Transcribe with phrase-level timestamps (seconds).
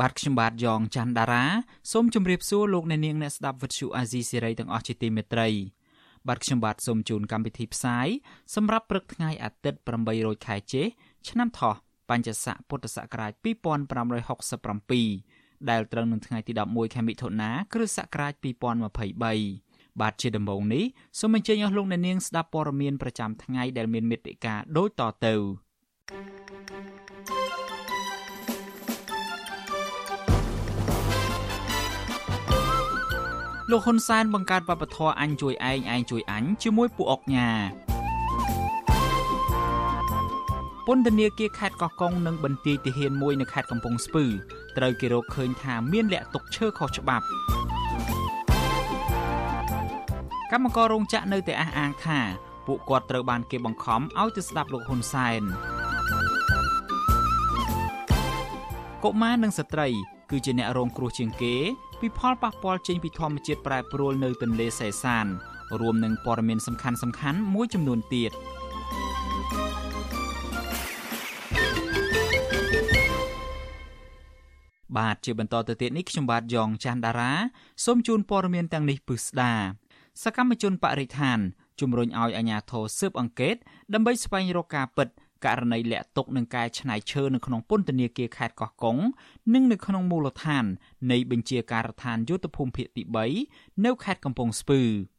[0.00, 1.44] បាទខ្ញុំបាទយ៉ងច័ន្ទដារា
[1.92, 5.48] សូមជម្រាបសួរលោកអ្នកនាងអ្នកស្ដាប់វិទ្យុអាស៊ីសេរីទាំងអស់ជាទីមេត្រី
[6.28, 8.08] បាទខ្ញុំបាទសូមជូនកម្មវិធីផ្សាយ
[8.54, 10.82] សម្រាប់ព្រឹកថ្ងៃអាទិត្យ8រោចខែចេ
[11.28, 11.74] ឆ្នាំថោះ
[12.10, 13.44] បញ្ញស័កពុទ្ធសករាជ2567
[15.70, 18.32] ដែលត្រូវនឹងថ្ងៃទី11ខែមិថុនាគ្រិស្តសករាជ
[19.00, 20.84] 2023បាទជាដំបូងនេះ
[21.18, 25.34] សូមអញ្ជើញអស់លោកអ្នកនាងស្ដាប់ព័ត៌មានប្រចាំថ្ងៃដែលមានមេត្តាដូចតទៅ
[33.70, 37.50] លោកហ៊ុនសែនបង្កើតវប្បធម៌អញជួយឯងឯងជួយអញជាមួយពួកអុកញ៉ា
[40.86, 44.24] ពន្ធនាគារខេត្តកោះកុងនិងបន្ទាយទាហានមួយនៅខេត្តកំពង់ស្ពឺ
[44.76, 47.26] ត្រូវគេរកឃើញថាមានលាក់ទុកឈើខុសច្បាប់
[50.52, 52.18] កម្មកររោងចក្រនៅតែអះអាងថា
[52.66, 55.42] ពួកគាត់ត្រូវបានគេបង្ខំឲ្យទៅស្ដាប់លោកហ៊ុនសែន
[59.04, 59.88] កុមារនិងស្ត្រី
[60.30, 61.54] គឺជាអ្នករងគ្រោះជាងគេ
[62.00, 65.26] ពីផលប៉ះពាល់ចេញពីធម្មជាតិប្រែប្រួលនៅទន្លេសេសាន
[65.80, 66.90] រួមនឹងព័ត៌មានសំខា
[67.32, 68.32] ន់ៗមួយចំនួនទៀត។
[74.96, 77.32] បាទជាបន្តទៅទៀតនេះខ្ញុំបាទយ៉ងច័ន្ទដារា
[77.84, 79.52] សូមជូនព័ត៌មានទាំងនេះពិស្ដា
[80.22, 81.38] សកម្មជនបរិស្ថាន
[81.80, 83.56] ជំរុញឲ្យអាជ្ញាធរស៊ើបអង្កេត
[83.94, 85.08] ដើម្បីស្វែងរកការពិត
[85.46, 88.98] ករណីលាក់ទុកនឹងការឆ្នៃឈើនៅក្នុងពន្ធនាគារខេត្តកោះកុង
[89.54, 90.64] និងនៅក្នុងមូលដ្ឋាន
[91.10, 93.02] នៃបញ្ជាការដ្ឋានយុទ្ធភូមិភាគទី
[93.44, 94.82] 3នៅខេត្តកំពង់ស្ពឺ។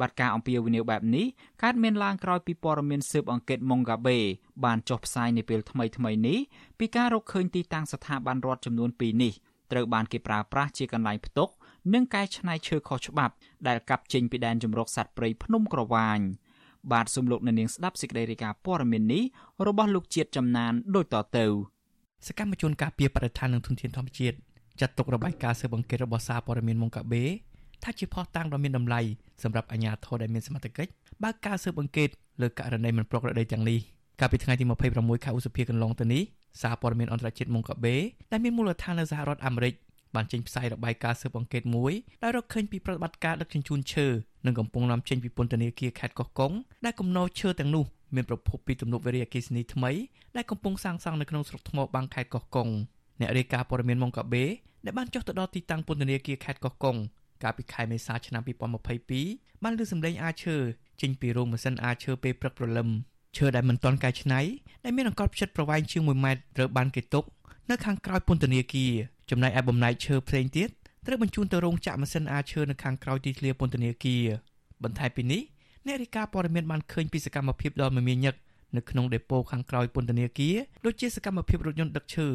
[0.00, 1.26] បាត់ការអំពាវនាវបែបនេះ
[1.62, 4.18] កើតមានឡើងក្រោយពីព័ត៌មានស៊ើបអង្កេតម៉ុងហ្កាបេ
[4.64, 6.38] បានចុះផ្សាយនាពេលថ្មីថ្មីនេះ
[6.78, 9.32] ពីការរកឃើញទីតាំងស្ថាប័នរដ្ឋចំនួន2នេះ
[9.72, 11.48] ត្រូវបានគេប្រើប្រាស់ជាកន្លែងផ្ទុក
[11.94, 13.34] និងកែច្នៃឈើខុសច្បាប់
[13.68, 16.20] ដែលកាប់ចេញពីដែនជម្រកសត្វព្រៃភ្នំក្រវាញ
[16.92, 19.22] បាទសូមលោកអ្នកនាងស្ដាប់សេចក្តីរាយការណ៍ព័ត៌មាននេះ
[19.66, 21.44] របស់លោកជាតិចំណានដូចតទៅ
[22.26, 24.36] សកម្មជនការពារបរិស្ថាននិងធនធានធម្មជាតិ
[24.80, 27.24] ចាត់ទុករបាយការណ៍ស៊ើបអង្កេតរបស់សារព័ត៌មានម៉ុងកាបេ
[27.84, 29.00] ថាជាផុសតាងដ៏មានតម្លៃ
[29.42, 30.90] សម្រាប់អាជ្ញាធរដែលមានសមត្ថកិច្ច
[31.22, 32.08] បើកការស៊ើបអង្កេត
[32.42, 33.78] លើករណីមិនប្រក្រតីទាំងនេះ
[34.20, 34.64] កាលពីថ្ងៃទី
[34.94, 36.22] 26ខែឧសភាកន្លងទៅនេះ
[36.62, 37.94] សារព័ត៌មានអន្តរជាតិមុងកាបេ
[38.32, 39.74] ដែលមានមូលដ្ឋាននៅសហរដ្ឋអាមេរិក
[40.14, 44.06] បានចេញផ្សាយរបាយការណ៍ស៊ើបអង្កេតមួយដែលរកឃើញពីប្រតិបត្តិការដឹកជញ្ជូនឈើ
[44.46, 46.52] និងកំពុងនាំចេញពីពន្ធនាគារខេត្តកោះកុង
[46.84, 47.84] ដែលគំនរឈើទាំងនោះ
[48.14, 49.90] មានប្រភពពីទំនប់វារីអគ្គិសនីថ្មី
[50.36, 52.68] ដែលកំពុងសាងសង់នៅក្នុងស្រុកថ្មបាំងខេត្តកោះកុង
[53.20, 54.44] អ្នករាយការណ៍ព័ត៌មានមុងកាបេ
[54.84, 56.96] ដែលបានចុះទៅដល់ទីតាំងពន្ធនាគារខេត្តកោះកុង
[57.42, 58.42] កាលពីខែមេសាឆ្នាំ
[59.02, 60.56] 2022បានលើសម្លេងអាឈើ
[61.00, 62.88] ចេញពីរោងម៉ាស៊ីនអាឈើពេលព្រឹកព្រលឹម
[63.36, 64.40] ឈើដែលមិនទាន់កែច្នៃ
[64.84, 67.24] ដែលមានអង្កត់ផ្ចិតប្រវែងជាង1ម៉ែត្រត្រូវបានគេទុក
[67.70, 68.92] នៅខាងក្រោយពន្ធនាគារ
[69.30, 70.68] ចំណែកឯបំណែកឈើផ្សេងទៀត
[71.06, 74.24] ត្រូវបញ្ជូនទៅរោងចក្រម៉ាស៊ីនអាឈើនៅខាងក្រោយទីធ្លាពន្ធនាគារ
[74.82, 75.42] បន្ថែមពីនេះ
[75.86, 78.34] អ្នករាយការណ៍ព័ត៌មានបានឃើញពីសកម្មភាពដ៏មមាញឹក
[78.76, 82.26] នៅក្នុងដេប៉ូខាងក្រោយពន្ធនាគារដូចជាសកម្មភាពរថយន្តដឹកឈើ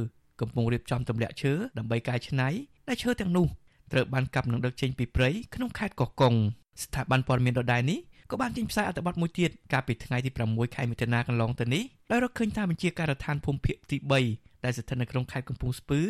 [0.41, 2.49] កំពុងរៀបចំទម្លាក់ឈើដើម្បីកែច្នៃ
[2.87, 3.47] ដែលឈើទាំងនោះ
[3.91, 6.35] ត្រូវបានកាប់និងដឹកចេញពីព្រៃក្នុងខេត្តកោះកុង
[6.83, 7.99] ស្ថាប័នព័ត៌មានដដែលនេះ
[8.31, 13.97] ក៏បានចេញផ្សាយអត្ថបទមួយទៀតកាលពីថ្ងៃទី6ខែមិថុនាកន្លងទៅនេះដោយរកឃើញថាបញ្ជាការដ្ឋានភូមិភាគទី
[14.31, 16.01] 3ដែលស្ថិតនៅក្នុងខេត្តកំពង់ស្ពឺ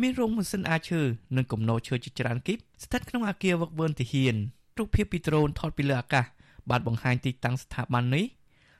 [0.00, 1.00] មានរោងម៉ាស៊ីនអាឈើ
[1.36, 4.34] និងគំនរឈើជាច្រើនគីបស្ថិតក្នុងអគារវឹកវើនទាហាន
[4.78, 6.24] រូបភាពពីដ្រូនថតពីលើអាកាស
[6.70, 8.24] បានបង្ហាញទីតាំងស្ថាប័ននេះ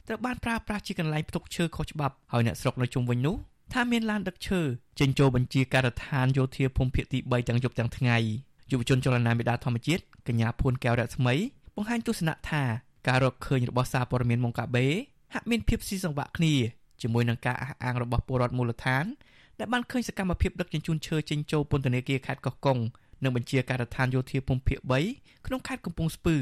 [0.06, 3.36] ត្រូវបានប្រើប្រាស់ជាកន្លែងផ្ទុកឈើខុសច្បាប់ហើយអ្នកស្រុកនៅជុំវិញនោះ
[3.72, 4.60] ថាមានឡានដឹកឈើ
[5.00, 8.16] ចេញចូលបញ្ជាការដ្ឋានយោធាភូមិភាគទី3ទាំងយប់ទាំងថ្ងៃ
[8.70, 11.34] យុវជនចលនាមេដាធម្មជាតិកញ្ញាភួនកែវរស្មី
[11.76, 12.62] បង្ហាញទស្សនៈថា
[13.08, 14.86] ការរកឃើញរបស់សារព័ត៌មានម៉ុងកាបេ
[15.34, 16.54] ហាក់មានភាពស៊ីសង្វាក់គ្នា
[17.02, 19.04] ជាមួយនឹងការអះអាងរបស់ពលរដ្ឋមូលដ្ឋាន
[19.58, 22.78] ដែលបានឃើញសកម្មភាពដឹកជញ្ជូនឈើចេញចូលពន្ធនាគារខេត្តកោះកុង
[23.22, 24.78] និងបញ្ជាការដ្ឋានយោធាភូមិភាគ
[25.12, 26.36] 3ក្នុងខេត្តកំពង់ស្ពឺ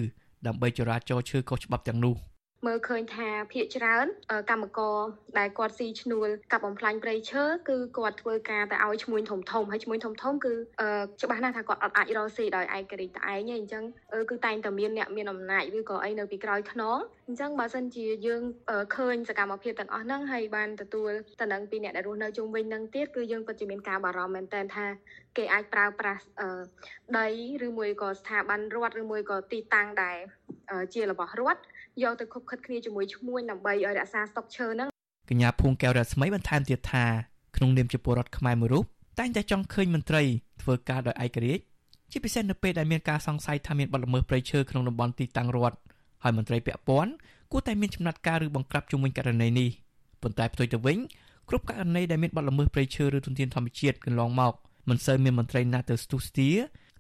[0.47, 2.15] ដើម្បីចរាចរឈើខុសច្បាប់ទាំងនោះ។
[2.67, 4.07] មើលឃើញថាភាកច្រើន
[4.51, 4.99] កម្មករ
[5.39, 10.55] ដែលគាត់ស៊ីឈ្នួលកាប់បំផ្លាញព្រៃឈើគឺគាត់ធ្វើការទៅឲ្យឈ្មួញធំធំហើយឈ្មួញធំធំគឺ
[11.23, 13.85] ច្បាស់ណាស់ថាគាត់អត់អាចរកស៊ីដោយឯករាជ្យតែឯងទេអញ្ចឹង
[14.31, 18.43] គឺតែងតែមានអ្នកមានអំណាចឬក៏អីនៅពីក្រោយខ្នងអញ្ចឹងបើសិនជាយើង
[18.97, 21.11] ឃើញសកម្មភាពទាំងអស់ហ្នឹងហើយបានទទួល
[21.41, 24.87] តំណែងពីអ្នកដែលរស់នៅជុំវិញហ្នឹងទៀតគឺយើងពិតជាមានការបារម្ភមែនតើថា
[25.37, 26.23] គេអាចប្រើប្រាស់
[27.19, 27.29] ដី
[27.67, 30.19] ឬមួយក៏ស្ថាប័នរដ្ឋឬមួយក៏ទីតាំងដែល
[30.95, 31.63] ជារបស់រដ្ឋ
[32.05, 34.88] យកទៅខុបខិតគ្នាជាមួយឈ្មួញដើម្បីឲ្យរក្សាស្តុកឈើហ្នឹង
[35.31, 37.05] កញ្ញាភួងកែវរស្មីបន្ថែមទៀតថា
[37.56, 38.85] ក្នុងនាមជាពលរដ្ឋខ្មែរមួយរូប
[39.19, 40.23] តែងតែចង់ឃើញមន្ត្រី
[40.62, 41.62] ធ្វើការដោយឯករាជ្យ
[42.11, 45.76] ជាពិសេសនៅពេលដែលមានការសង្ស័យថាមានបទល្មើសព្រៃឈើក្នុងតំបន់ទីតាំងរដ្ឋ
[46.23, 47.12] ហើយមន្ត្រីពាក់ព័ន្ធ
[47.52, 49.69] គួរតែមានចំណាត់ការឬបង្ក្រាបជុំវិញករណីនេះ
[50.23, 50.99] ប៉ុន្តែផ្ទុយទៅវិញ
[51.49, 54.55] គ្រប់ករណីដែលមានបទល្មើសព្រៃឈើឬទុនធានធម្មជាតិកន្លងមក
[54.88, 56.50] មិនសូវមានមន្ត្រីណាទៅស្ទុះស្ទា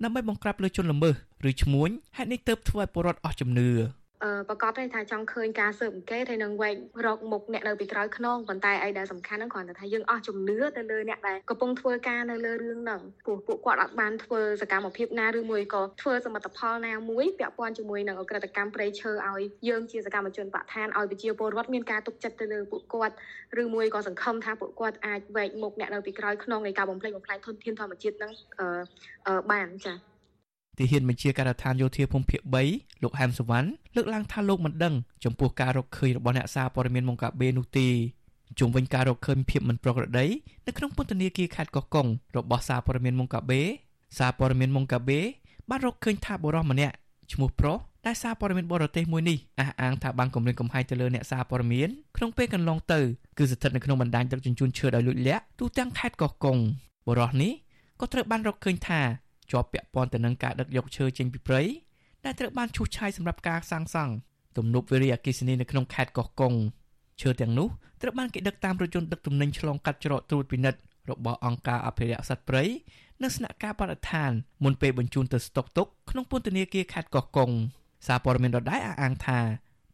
[0.04, 1.14] ដើម្បីបង្ក្រាបលើជនល្មើស
[1.48, 3.99] ឬឈ្មួញហេតុនេះទើបធ្វើឲ្យពលរដ្ឋអស់ជំនឿអឺ
[4.48, 6.76] ប្រកាសទេថាចង់ឃើញការស៊ើបអង្កេតហើយនឹងវែក
[7.06, 23.14] រកមុខអ្នកនៅពីក្រោយខ្នងប៉ុន្តែអីដែលសំខាន់ហ្នឹងគ្រាន់តែថាយើងអស់ជំនឿទៅលើអ្នកដែលកំពុងធ្វើការនៅលើរឿងហ្នឹងព្រោះពួកគាត់អត់បានធ្វើសកម្មភាពណាឬមួយក៏ធ្វើសមិទ្ធផលណាមួយពាក់ព័ន្ធជាមួយនឹងអក្រិតកម្មព្រៃឈើឲ្យយើងជាសកម្មជនបកឋានឲ្យប្រជាពលរដ្ឋមានការទុកចិត្តទៅលើពួកគាត់
[23.62, 28.32] ឬមួយក៏សង្ឃឹមថាពួកគាត់អាចវែកមុខអ្នកនៅពីក្រោយខ្នងនៃការបំផ្លិចបំផ្លាញធនធានធម្មជាតិហ្នឹង
[29.26, 30.09] អឺបានចា៎
[30.80, 32.40] ទាហានបញ្ជាការដ្ឋានយោធាភូមិភាគ
[32.72, 34.94] 3លោកហែមសវណ្ណលើកឡើងថាលោកមិនដឹង
[35.24, 37.88] ចំពោះការរកឃើញរបស់អ្នកសារព័ត៌មានម៉ុងកាបេនោះទេ
[38.58, 40.26] ជុំវិញការរកឃើញភាពមិនប្រក្រតី
[40.66, 42.06] នៅក្នុងពន្ធនាគារខេត្តកោះកុង
[42.36, 43.60] របស់សារព័ត៌មានម៉ុងកាបេ
[44.18, 45.20] សារព័ត៌មានម៉ុងកាបេ
[45.70, 46.94] បានរកឃើញថាបុរសម្នាក់
[47.32, 53.00] ឈ្មោះប្រុសដែលសារព័ត៌មានបរទេសមួយនេះអះអាងថាបានគម្រាមកំហែងទៅលើអ្នកសារព័ត៌មានក្នុងពេលកន្លងទៅ
[53.38, 56.58] គឺស្ថិតនៅក្នុងបណ្ដាញដឹកជញ្ជូនឈើដោយលួចលាក់ទូទាំងខេត្តកោះកុង
[57.06, 57.52] បុរសនេះ
[58.00, 59.00] ក៏ត្រូវបានរកឃើញថា
[59.52, 61.62] ជាប់ពាក់ព័ន្ធទៅនឹងការដឹកយកឈើចេញពីព្រៃ
[62.24, 64.12] ដែលត្រូវបានឈូសឆាយសម្រាប់ការសាងសង់
[64.56, 66.54] ទំនប់វារីអគ្គិសនីនៅក្នុងខេត្តកោះកុង
[67.20, 67.68] ឈើទាំងនោះ
[68.02, 70.80] ត្រូវបានគេដឹកតាមរថយន្តដឹកទំនិញឆ្លងកាត់ច្រកត្រួតពិនិត្យ
[71.10, 72.64] របស់អង្គការអភិរក្សសត្វព្រៃ
[73.22, 74.30] និងស្នាក់ការបរិស្ថាន
[74.64, 77.50] មុនពេលបញ្ជូនទៅស្តុកទុកក្នុងពន្ធនាគារខេត្តកោះកុង
[78.06, 79.38] សារព័ត៌មានដដែលអះអាងថា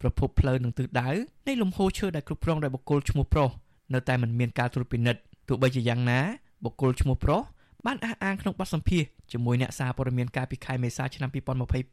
[0.01, 1.09] ប្រភពផ្លូវនិងទិសដៅ
[1.47, 3.49] នៃលំហូរឈើដែលគ្រប់គ្រងដោយបុគ្គលឈ្មោះប្រុស
[3.93, 6.19] នៅតែមិនមានការត្រួតពិនិត្យទោះបីជាយ៉ាងណា
[6.63, 7.41] បុគ្គលឈ្មោះប្រុស
[7.85, 11.29] បានអះអាងក្នុងបទសម្ភាសន៍ជាមួយអ្នកសារព័ត៌មានកាលពីខែមេសាឆ្នាំ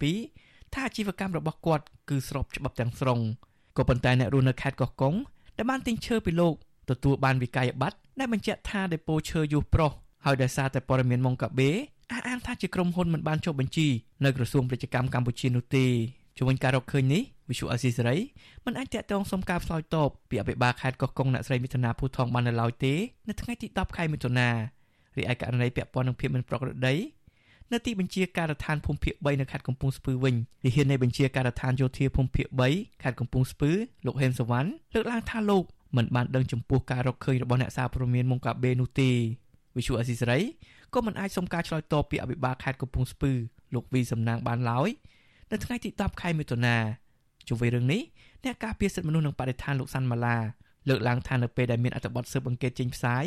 [0.04, 3.20] 2022ថាអាជីវកម្មរបស់គាត់គឺស្របច្បាប់ទាំងស្រុង
[3.76, 5.14] ក៏ប៉ុន្តែអ្នករស់នៅខេត្តកោះកុង
[5.56, 6.54] ដែលបានទិញឈើពីលោក
[6.90, 9.92] ទទួលបានវិក័យប័ត្រដែលបញ្ជាក់ថាដេប៉ូឈើយុះប្រុស
[10.25, 11.70] ហើយដោយសារតែព័ត៌មានម៉ុងកាបេ
[12.12, 13.88] អះអាងថាជាក្រុមហ៊ុនមិនបានចុះបញ្ជី
[14.25, 15.86] នៅក្រសួងពាណិជ្ជកម្មកម្ពុជានោះទេ
[16.38, 18.16] ជំវិញការរកឃើញនេះវិសុអាស៊ីសេរី
[18.64, 22.94] មិនអាចតាក់ទងសុំការឆ្លើយតបពីអភិបាលខេត្តកោះកុងអ្នកស្រីមិថុនាភូថងបាននៅឡើយទេ
[23.28, 24.48] នៅថ្ងៃទី10ខែមិថុនា
[25.16, 26.94] រីឯករណីពាក់ព័ន្ធនឹងភាពមិនប្រក្រតី
[27.72, 33.70] នៅទីបញ្ជាការដ្ឋានភូមិភាគ3នៅខេត្តកំពង់ស្ពឺវិញទាហាននៃបញ្ជាការដ្ឋានយោធាភូមិភាគ3ខេត្តកំពង់ស្ពឺ
[34.06, 35.64] លោកហេមសវណ្ណលើកឡើងថាលោក
[35.96, 39.11] មិនបានដឹងចំពោះការរកឃើញរបស់អ្នកសារព័ត៌មានមុងកាបេនោះទេ
[39.76, 40.38] វិសុអេស៊ីសរ៉ៃ
[40.94, 43.32] ក៏មិនអាចសុំការឆ្លើយតបពីអភិបាលខេត្តកំពង់ស្ពឺ
[43.75, 44.88] លោកវីសំណាងបានឡើយ
[45.50, 46.76] នៅថ្ងៃទី10ខែមិថុនា
[47.49, 48.02] ជុំវិញរឿងនេះ
[48.44, 50.37] អ្នកការពារសិទ្ធិមនុស្សនិងបរិស្ថានលោកសាន់ម៉ាឡា
[50.88, 53.25] លើកឡើងថានៅពេលដែលមានអត្ថបទស៊ើបអង្កេតចេញផ្សាយ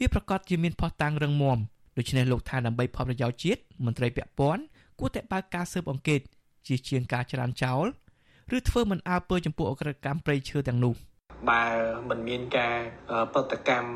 [0.00, 1.58] វាប្រកាសជាមានផុសតាំងរឹងមាំ
[1.98, 4.62] ដូច្នេះលោកថាដើម្បីផលប្រយោជន៍ជាតិមន្ត្រីពាក់ព័ន្ធ
[4.98, 6.20] គួរតែបើកការស៊ើបអង្កេត
[6.66, 7.86] ជាជាងការច្រានចោល
[8.56, 10.94] ឬធ្វើមិនអើពើចំពោះអក្រិតកម្មព្រៃឈើទាំងនោះ
[11.50, 11.64] បើ
[12.08, 12.76] មិនមានការ
[13.34, 13.90] ប្រតិកម្ម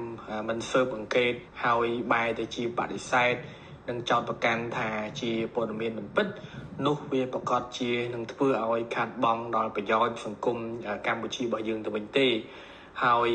[0.49, 1.33] មិនស៊ើបអង្កេត
[1.65, 3.35] ហើយបែរទៅជាបដិសេធ
[3.89, 4.89] នឹងចោទប្រកាន់ថា
[5.21, 6.27] ជាព័ត៌មានមិនពិត
[6.87, 10.59] នោះវាប្រកាសជានឹងធ្វើឲ្យខាត់បងដល់ប្រយោជន៍សង្គម
[11.07, 12.29] កម្ពុជារបស់យើងទៅវិញទេ
[13.03, 13.29] ហើយ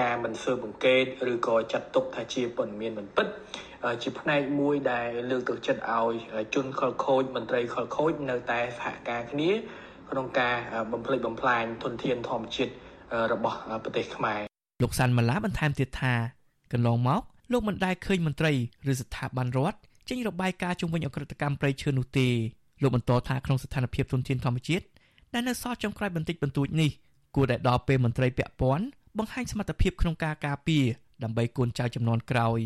[0.00, 3.26] ការមិនស៊ើបអង្កេតឬក៏ចាត់ទុកថាជាព័ត៌មានមិនពិត
[4.02, 6.12] ជាផ្នែកមួយដែលលើកទឹកចិត្តឲ្យ
[6.54, 9.50] ជនខលខូចមន្ត្រីខលខូចនៅតែសហការគ្នា
[10.10, 10.54] ក្នុងការ
[10.92, 12.72] បំផ្លិចបំផ្លាញធនធានធម្មជាតិ
[13.32, 14.40] របស់ប្រទេសខ្មែរ
[14.82, 16.14] លោកសាន់ម៉ាឡាបន្ថែមទៀតថា
[16.72, 17.22] កន្លងមក
[17.52, 18.52] លោកមិនដែលឃើញមន្ត្រី
[18.90, 22.28] ឬស្ថាប័នរដ្ឋចេញរបាយការណ៍ជុំវិញអក្រិតកម្មព្រៃឈើនោះទេ
[22.82, 24.84] លោកបន្តថាក្នុងស្ថានភាពធនធានធម្មជាតិ
[25.34, 26.90] ដែលនៅសល់ចុងក្រោយបន្តិចបន្តួចនេះ
[27.36, 28.84] គួរតែដល់ពេលមន្ត្រីពាក់ព័ន្ធ
[29.18, 30.84] បង្ហាញសមត្ថភាពក្នុងការការពារ
[31.24, 32.58] ដើម្បីកូនចៅចំនួនក្រោយ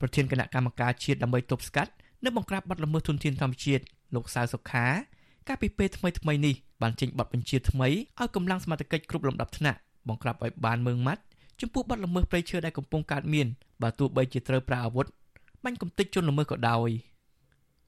[0.00, 1.92] ប្រធានគណៈកម្មការជាតិដើម្បីទប់ស្កាត់
[2.24, 3.82] និងបង្ក្រាបបទល្មើសធនធានធម្មជាតិ
[4.14, 4.86] លោកសៅសុខា
[5.48, 7.88] កាលពីពេលថ្មីថ្មីនេះបានចេញបទបញ្ជាថ្មី
[8.20, 11.22] ឲ្យកម្លាំងសមត្ថកិច្ចគ្រប់លំដាប់ថ្នាក់បង្ក្រាបឲ្យបានមើងម៉ាត់
[11.60, 13.46] ចំពោះបទល្មើសព្រៃឈើដែលកំពុងកើតមាន
[13.82, 15.06] បើទោះបីជាត្រូវប្រើអាវុធ
[15.64, 16.88] បាញ់កំទេចជនល្មើសក៏ដោយ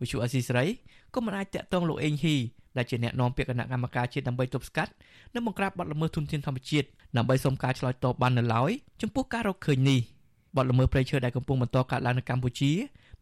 [0.01, 0.67] វិសុអាស៊ីសេរី
[1.15, 2.37] ក៏មិនអាចតាក់ទងលោកអេងហ៊ី
[2.79, 4.93] ដែលជាអ្នកនាំពាក្យគណៈកម្មការជាតិដើម្បីទប់ស្កាត់
[5.35, 8.71] និងបង្ក្រាបបទល្មើសធនធានធម្មជាតិដើម្បីសុំការឆ្លើយតបបាននៅឡើយ
[9.03, 10.01] ចំពោះការរកឃើញនេះ
[10.57, 12.73] បទល្មើសព្រៃឈើដែលកំពុងបន្តកើតឡើងនៅកម្ពុជា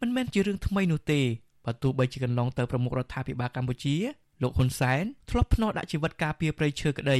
[0.00, 1.20] មិនមែនជារឿងថ្មីនោះទេ
[1.64, 3.96] បើទោះបីជាកន្លងទៅប្រមុខរដ្ឋាភិបាលកម្ពុជា
[4.42, 7.18] លោកហ៊ុនសែនធ្លាប់ភ្នាល់ដាក់ជីវិតការពារព្រៃឈើក្តី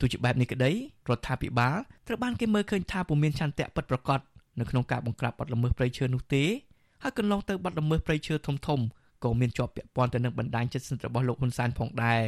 [0.00, 0.70] ទោះជាបែបនេះក្តី
[1.08, 4.20] រដ្ឋាភិបាលត្រូវបានគេមើលឃើញថាពុំមានឆន្ទៈពិតប្រាកដ
[4.60, 6.44] នៅក្នុងការបង្ក្រាបបទល្មើសព្រៃឈើនោះទេ
[7.02, 8.80] ហើយកន្លងទៅបទល្មើសព្រៃឈើធំធំ
[9.24, 12.22] ក៏មានជាប់ពាក់ព័ន្ធទៅនឹងបណ្ដាញជិតស្និទ្ធរបស់លោកហ៊ុនសែនផងដែរ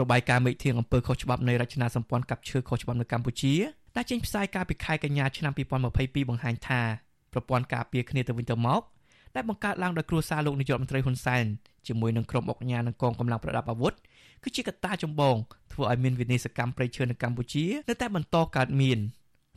[0.00, 3.54] របាយការណ៍មេធាងអំពើខុសច្បាប់នៃរចនាសម្ព័ន្ធកັບឈើខុសច្បាប់នៅកម្ពុជា
[3.96, 6.80] ដែលចេញផ្សាយកាលពីខែកញ្ញាឆ្នាំ2022បង្ហាញថា
[7.32, 8.82] ប្រព័ន្ធការពារគ្នាទៅវិញទៅមក
[9.34, 11.44] ដែលបង្កើតឡើងដោយគ្រួសារលោកនាយករដ្ឋមន្ត្រីហ៊ុនសែន
[11.86, 13.92] ជាមួយនឹងក្រុមអុកញ៉ានិងកងកម្លាំងប្រដាប់អាវុធ
[14.42, 15.36] គឺជាកត្តាចម្បង
[15.72, 18.98] ធ្វើឲ្យមានវិនាសកម្មប្រៃឈើនៅកម្ពុជានៅតែបន្តកើតមាន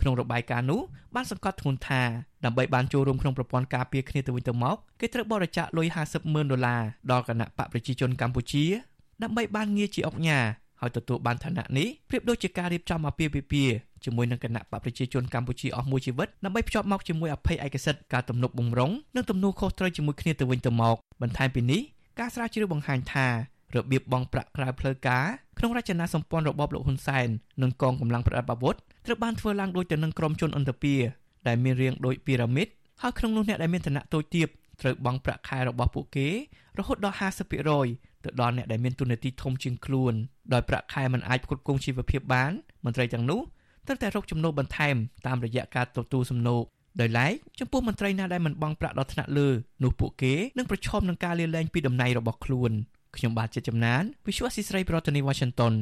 [0.02, 0.82] ក្នុងរបាយការណ៍នោះ
[1.16, 2.02] បានសង្កត់ធ្ងន់ថា
[2.46, 8.66] ដើម្បីបានចូលរួមក្នុងប្រព័ន្ធការពារគ្នាទៅវិញទៅមកគេត្រូវបរិច្ចាគលុយ50ម៉ឺនដុល្លារដល់គណៈបកប្រជាជនកម្ពុជា
[9.24, 10.40] ដើម្បីបានងារជាអង្គញា
[10.82, 21.82] ហើយទទួលបានឋានៈនេះប្រៀបដូចជាការរៀបចំអាពាហ៍ពិពាហ៍ជាមួយនឹងគណៈបកប្រជាជនកម្ពុជាអស់មួយជីវិតដើម្បីភ្ជាប់មកជាមួយអភ័យឯកសិទ្ធិការទំនុកបំរុងនិងទំនួលខុសត្រូវជាមួយគ្នាទៅវិញទៅមកបន្ថែមពីនេះ
[22.20, 23.28] ការស្រាវជ្រាវបង្ហាញថា
[23.76, 25.26] របៀបបង់ប្រាក់ក្រៅផ្លូវការ
[25.58, 27.28] ក្នុងរចនាសម្ព័ន្ធរបបលោកហ៊ុនសែន
[27.62, 28.76] និងកងកម្លាំងប្រដាប់អាវុធ
[29.06, 30.96] ត្រូវបានធ្វើឡើងដោយទៅនឹងក្រុមជនអន្តពា
[31.48, 32.68] ដែលមានរាងដូចពីរ៉ាមីត
[33.02, 34.48] ហើយក្នុងនោះអ្នកដែលមានឋានៈតូចទាប
[34.82, 36.28] ត្រូវបង់ប្រាក់ខែរបស់ពួកគេ
[36.80, 37.18] រហូតដល់
[37.70, 40.14] 50%ទៅដល់អ្នកដែលមានទូនាទីធំជាងខ្លួន
[40.54, 42.52] ដោយប្រាក់ខែមិនអាចផ្គត់ផ្គង់ជីវភាពបាន
[42.86, 43.40] មន្ត្រីទាំងនោះ
[43.88, 44.96] ត្រូវតែរកចំណូលបន្ថែម
[45.28, 46.64] តាមរយៈការទទួលសំណូក
[47.02, 49.50] ដោយឡែកចំពោះមន្ត្រីណាដែលមិនបង់ប្រាក់ដល់ថ្នាក់លើ
[49.84, 52.72] នោះពួកគេនឹងប្រឈមនឹងការលាលែងពីតំណែងរបស់ខ្លួន
[53.16, 55.74] ខ្ញុំបាទជាចំណាន Visual ស៊ីស្រីប្រធានាទី Washington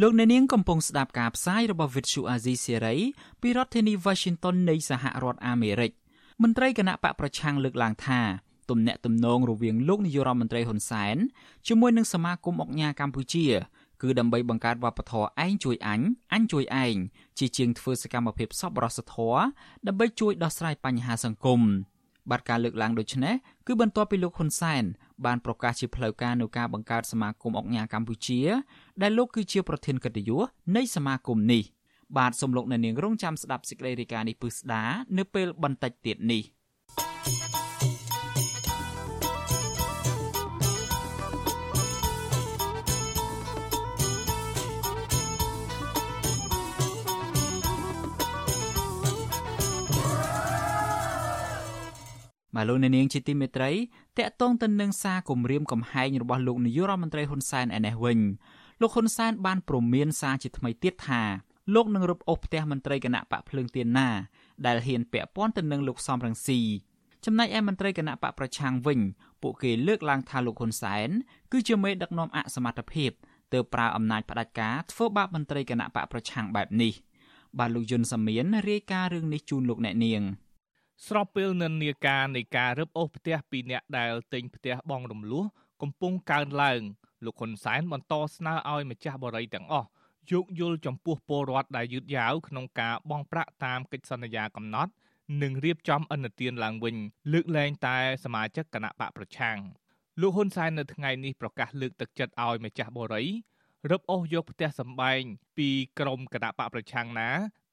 [0.00, 2.98] លោកអ្នកនាងកំពុងស្ដាប់ការផ្សាយរបស់ Vuthu Azizi Serai
[3.40, 5.92] ពីរដ្ឋធានី Washington នៃសហរដ្ឋអាមេរិក
[6.42, 8.20] មន្ត្រីគណៈបកប្រឆាំងលើកឡើងថា
[8.70, 11.16] ទំនាក់ទំនងរវាងលោកនាយរដ្ឋមន្ត្រីហ៊ុនសែន
[11.68, 13.46] ជាមួយនឹងសមាគមអង្គការកម្ពុជា
[14.02, 16.00] គឺដើម្បីបង្កើតវប្បធម៌ឯងជួយអញ
[16.32, 16.96] អញជួយឯង
[17.38, 19.40] ជាជាងធ្វើសកម្មភាពសប្បុរសធម៌
[19.86, 21.60] ដើម្បីជួយដោះស្រាយបញ្ហាសង្គម
[22.30, 23.34] បាទការលើកឡើងដូចនេះ
[23.66, 24.84] គឺបន្ទាប់ពីលោកហ៊ុនសែន
[25.26, 28.40] បានប្រកាសជាផ្លូវការនៅការបង្កើតសមាគមអង្គការកម្ពុជា
[29.02, 30.42] ដែលលោកគឺជាប្រធានកិត្តិយស
[30.76, 31.62] នៃសមាគមនេះ
[32.18, 34.84] បាទសូមលោកអ្នកនាងរងចាំស្ដាប់សេចក្តីរាយការណ៍នេះពឹស្ដា
[35.18, 36.42] នៅពេលបន្តិចទៀតនេះ
[52.54, 53.72] បាទលោកអ្នកនាងជាទីមេត្រី
[54.18, 58.18] តកតងទៅនឹងសារគម្រាមកំហែងរបស់លោកនាយករដ្ឋមន្ត្រីហ៊ុនសែនឯនេះវិញ
[58.80, 61.22] លោកហ៊ុនសែនបានព្រមានសារជាថ្មីទៀតថា
[61.74, 64.08] លោកនឹងរឹបអូសផ្ទះមន្ត្រីគណៈបកភ្លើងទៀនណា
[64.66, 66.60] ដែលហ៊ានពាក់ព័ន្ធទៅនឹងលោកសំរងស៊ី
[67.24, 69.00] ចំណែកឯមន្ត្រីគណៈបកប្រឆាំងវិញ
[69.42, 71.08] ពួកគេលើកឡើងថាលោកហ៊ុនសែន
[71.52, 73.10] គឺជាមេដឹកនាំអសមត្ថភាព
[73.52, 76.92] ទើបប្រើអំណាចផ្ដាច់ការធ្វើបាបមន្ត្រីគណៈបកប្រឆាំងបែបនេះ
[77.58, 80.22] បាទលោកយុនសាមៀនរាយការណ៍រឿងនេះជូនលោកអ្នកនាង។
[81.06, 85.44] ស្របពេលនិន្នាការនៃការរឹបអូសផ្ទះពីអ្នកដែលទិញផ្ទះបងរំលោះ
[85.82, 86.80] កំពុងកើនឡើង
[87.24, 89.88] លោកហ៊ុនសែនបន្តស្នើឲ្យម្ចាស់បរិយាទាំងអស់
[90.30, 94.92] យោគយល់ចំពោះពលរដ្ឋដែលយឺតយ៉ាវក្នុងការបង់ប្រាក់តាមកិច្ចសន្យាកំណត់
[95.42, 96.96] និងរៀបចំអនុទានឡើងវិញ
[97.32, 99.58] លើកលែងតែសមាជិកគណៈបកប្រឆាំង
[100.20, 103.32] លោកហ៊ុនសែននៅថ្ងៃនេះប្រកាសលើកទឹកចិត្តឲ្យម្ចាស់បរិយា
[103.90, 105.22] រឹបអូសយកផ្ទះសម្បែង
[105.58, 107.30] ពីក្រមគណៈបកប្រឆាំងណា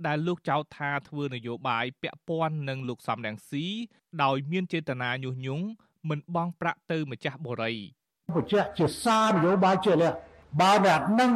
[0.08, 3.66] ដែលលោកចោទថាធ្វើនយោបាយពាក់ព័ន្ធនឹងលោកសំរងស៊ី
[4.24, 5.66] ដោយមានចេតនាញុះញង់
[6.10, 7.76] មិនបង់ប្រាក់ទៅម្ចាស់បរិយ
[8.36, 10.12] បញ្ជាក់ជាសារនយោបាយជាលះ
[10.62, 11.34] បើអ្នកនឹង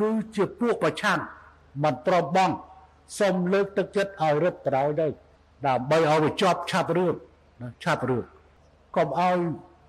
[0.00, 1.20] គឺជាពួកប្រឆាំង
[1.84, 2.50] មិនប្រមបង
[3.18, 5.06] សូមលើកទឹកចិត្តឲ្យរឹតក្រោយទៅ
[5.66, 7.14] ដើម្បីឲ្យវាជាប់ឆាប់រឿង
[7.84, 8.24] ឆាប់រឿង
[8.96, 9.36] កុំឲ្យ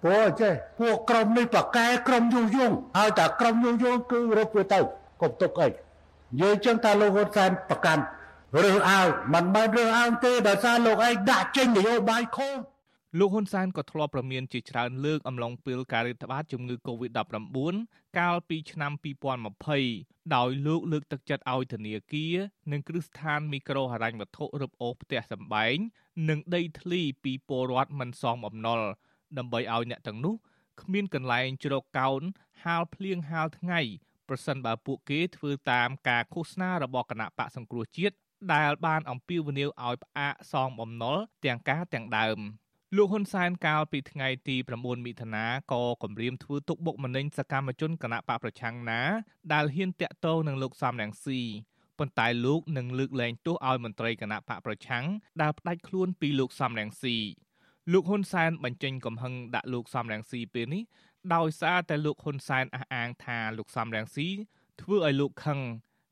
[0.03, 4.79] ព្រោះចេះពួកក្រុមនេះប្រកែក្រុមយុយងហើយតែក្រុមយុយងគឺរឹបវាទៅ
[5.21, 5.75] កុំទុកអីនិ
[6.41, 8.03] យាយចឹងថាលោកហ៊ុនសែនប្រកាន់
[8.63, 12.53] រើសអើងមិនមែនរើសអើងទេដោយសារលោកឯងដាក់ចេញនយោបាយខុស
[13.19, 17.75] លោកហ៊ុនសែនក៏ធ្លាប់ប្រមានជាច្រើនលើកអំឡុងពេលការរាតត្បាតជំងឺ Covid-19
[18.19, 18.91] កាលពីឆ្នាំ
[19.63, 22.35] 2020ដោយលោកលើកទឹកចិត្តឲ្យធនាគារ
[22.71, 25.77] និងគ្រឹះស្ថានមីក្រូហិរញ្ញវត្ថុរឹបអូសផ្ទះសម្បែង
[26.29, 28.81] និងដីធ្លីពីពលរដ្ឋមិនសមអំណុល
[29.37, 30.35] ដើម្បីឲ្យអ្នកទាំងនោះ
[30.81, 32.21] គ្មានកន្លែងជ្រកកោន
[32.63, 33.81] ហាលភ្លៀងហាលថ្ងៃ
[34.29, 38.15] ប្រសិនបើពួកគេធ្វើតាមការឃោសនារបស់គណៈបកសង្គ្រោះជាតិ
[38.53, 42.39] ដែលបានអំពាវនាវឲ្យផ្អាកសងបំណុលទាំងការទាំងដើម
[42.95, 49.01] លោកហ៊ុនសែនកាលពីថ្ងៃទី9មិថុនាក៏គម្រាមធ្វើទុកបុកម្នេញសកម្មជនគណៈបកប្រឆាំងណា
[49.53, 51.41] ដែលហ៊ានតាក់ទងនឹងលោកសំរងស៊ី
[51.99, 55.05] ប៉ុន្តែលោកនឹងលើកលែងទោសឲ្យមន្ត្រីគណៈបកប្រឆាំង
[55.41, 57.15] ដែលផ្ដាច់ខ្លួនពីលោកសំរងស៊ី
[57.91, 60.83] លោកហ៊ុនសែនបញ្ចេញកំហឹងដាក់លោកសំរងស៊ីពេលនេះ
[61.35, 64.27] ដោយសារតែលោកហ៊ុនសែនអះអាងថាលោកសំរងស៊ី
[64.81, 65.59] ធ្វើឲ្យលោកខឹង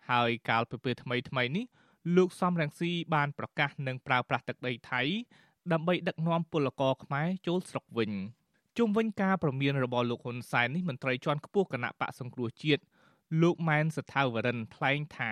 [0.09, 1.65] ហើយកាលពីពេលថ្មីថ្មីនេះ
[2.17, 5.01] លោកសំរងស៊ីបានប្រកាសនឹងប្រើប្រាស់ទឹកដីថៃ
[5.71, 8.11] ដើម្បីដឹកនាំពលករខ្មែរចូលស្រុកវិញ
[8.77, 12.83] ជុំវិញការប្រមានរបស់លោកហ៊ុនសែននេះមន្ត្រីជាន់ខ្ពស់គណៈបកសង្គ្រោះជាតិ
[13.41, 15.31] លោកម៉ែនសថាវរិនថ្លែងថា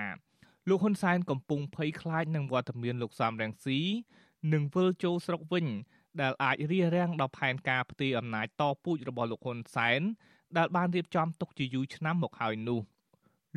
[0.70, 3.80] លោកហ៊ុនសែនកំពុងភ័យខ្លាចនឹងវត្តមានលោកសំរងស៊ី
[4.54, 5.66] នឹងវិលចូលស្រុកវិញ
[6.22, 10.02] ដែលអាចរារាំងដល់ផែនការផ្ទេរអំណាចតពូជរបស់លោកហ៊ុនសែន
[10.58, 12.80] ដែលបានរៀបចំទុកជាយូរឆ្នាំមកហើយនោះ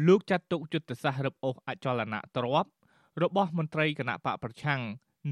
[0.06, 2.70] លោកចាត់ទុកយុទ្ធសាស្ត្ររឹបអូសអចលនទ្រព្យ
[3.22, 4.82] របស់មន្ត្រីគណៈបកប្រឆាំង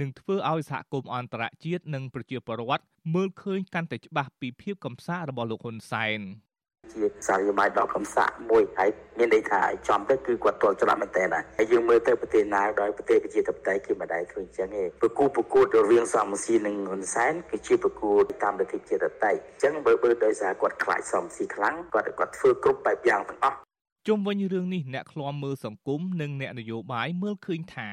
[0.01, 6.27] នឹងធ្វើឲ្យសហគមន៍អន្តរជាតិនិងប្រជាពលរដ្ឋមើលឃើញកាន់តែច្បាស់ពីភាពកំសាករបស់លោកហ៊ុនសែនគឺ
[6.93, 11.25] ជាសារយោបាយដ៏កំសាកមួយហើយមានន័យថាចំទៅគឺគាត់ទាល់ច្រឡំមែនតើ
[11.57, 23.57] ហើយយើងមើលទៅប្រទេសណាដោយប្រទេសប្រជាធិបតេយ្យគឺមិនដែលធ្វើអញ្ចឹងទេប្រគូប្រកួតរវាងសំស៊ីនិងហ៊ុនសែនគឺជាប្រគួតតាមលទ្ធិប្រជាធិបតេយ្យអញ្ចឹងបើបើដោយសារគាត់ខ្លាចសំស៊ីខ្លាំងគាត់គាត់ធ្វើគ្រប់បែបយ៉ាងទាំងអស់
[24.09, 27.91] ជុំវិញរឿងនេះអ្នកឃ្លាំមើលសង្គមនិងអ្នកនយោបាយមើលឃើញថា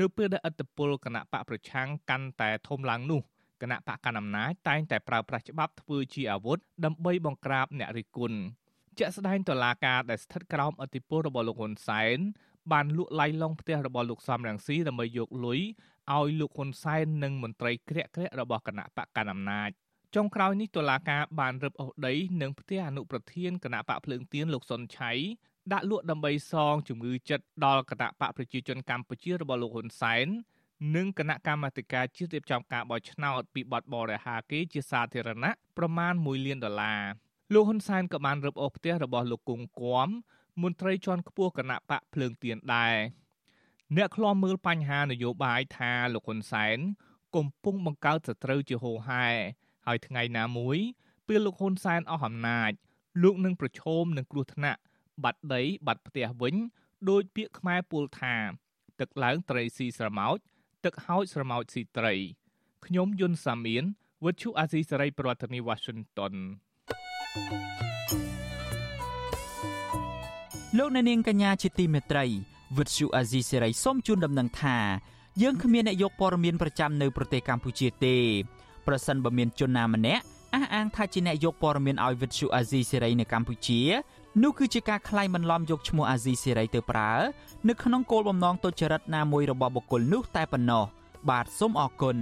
[0.00, 3.20] នៅពេលដែលអត្តពលគណៈបកប្រឆាំងកាន់តែធំឡើងនោះ
[3.62, 8.38] គណៈបកកណ្ដាលអំណាចតែងតែប្រើប្រាស់ច្បាប់ធ្វើជាអាវុធដើម្បីបង្ក្រាបអ្នករិះគន់
[8.98, 12.18] ជាក់ស្ដែងតុលាការដែលស្ថិតក្រោមអធិបតេយ្យរបស់លោកហ៊ុនសែន
[12.72, 15.60] បានលក់ឡៃឡុងផ្ទះរបស់លោកសំរងស៊ីដើម្បីយកលុយ
[16.16, 19.70] ឲ្យលោកហ៊ុនសែននិងមន្ត្រីក្រាក់ក្រាក់របស់គណៈបកកណ្ដាលអំណាច
[20.14, 25.12] ចុងក្រោយនេះតុលាការបានរឹបអូសដីនិងផ្ទះអនុប្រធានគណៈបកភ្លើងទៀនលោកសុនឆៃ
[25.72, 30.26] ដាក់លក់ដើម្បីសងជំងឺចិត្តដល់គណៈបកប្រជាជនកម្ពុជារបស់លោកហ៊ុនសែន
[30.94, 37.02] និងគណៈកម្មាធិការជាតិរៀបចំការបោះឆ្នោតពីបទបរិហាគេជាសាធារណៈប្រមាណ1លានដុល្លារ
[37.52, 40.08] លោកហ៊ុនសែនក៏បានរឹបអូសផ្ទះរបស់លោកគង់គួម
[40.62, 42.96] មន្ត្រីជាន់ខ្ពស់គណៈបកភ្លើងទៀនដែរ
[43.96, 46.78] អ្នកខ្លាំមើលបញ្ហានយោបាយថាលោកហ៊ុនសែន
[47.36, 49.26] កំពុងបង្កើតសត្រូវជាហូរហែ
[49.86, 50.78] ហើយថ្ងៃណាមួយ
[51.28, 52.72] ពេលលោកហ៊ុនសែនអស់អំណាច
[53.22, 54.80] លោកនឹងប្រឈមនឹងគ្រោះថ្នាក់
[55.24, 56.54] បាត់ដីបាត់ផ្ទះវិញ
[57.10, 58.34] ដោយពាក្យខ្មែរពោលថា
[59.00, 60.38] ទឹកឡើងត្រីស៊ីស្រមោច
[60.84, 62.14] ទឹកហោចស្រមោចស៊ីត្រី
[62.86, 63.84] ខ្ញុំយុនសាមៀន
[64.24, 66.34] វិទ្យុអាស៊ីសេរីប្រធានាទី Washington
[70.78, 72.26] លោកអ្នកនាងកញ្ញាជាទីមេត្រី
[72.76, 74.78] វិទ្យុអាស៊ីសេរីសូមជូនដំណឹងថា
[75.42, 78.16] យើងគ្មានអ្នកយកព័ត៌មានប្រចាំនៅប្រទេសកម្ពុជាទេ
[78.86, 80.24] ប្រសិនបើមានជនណាម្នាក់
[80.54, 83.80] អះអាងថាជាអ្នកយកព័ត៌មានឲ្យវិទ្យុអាស៊ីសេរីនៅកម្ពុជា
[84.42, 87.12] នោះគឺជាការក្លែងបន្លំយកឈ្មោះអាស៊ីសេរីទៅប្រើ
[87.68, 90.84] នៅក្នុងគោលបំណងទុច្ចរិតណាមួយរបស់បុគ្គលនោះតែប៉ុណ្ណោះ
[91.28, 92.16] បាទសូមអរគុណ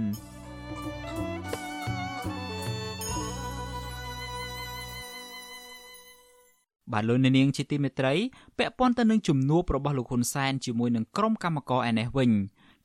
[6.91, 8.13] បាទលោកនាងជាទីមេត្រី
[8.57, 12.31] ពាក់ព័ន្ធទៅនឹងជំនួបរបស់លោកហ៊ុនសែនជាមួយនឹងក្រុមកម្មករឯនេះវិញ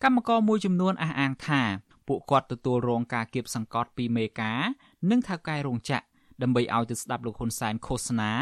[0.02, 1.62] កម្មករមួយចំនួនអះអាងថា
[2.08, 4.60] ពួកគាត់ទទួលរងការគៀបសង្កត់ពីមេការ
[5.10, 6.04] និងថៅកែរោងចក្រ
[6.42, 8.32] ដើម្បីឲ្យទៅស្ដាប់លោកហ៊ុនសែនឃោសនា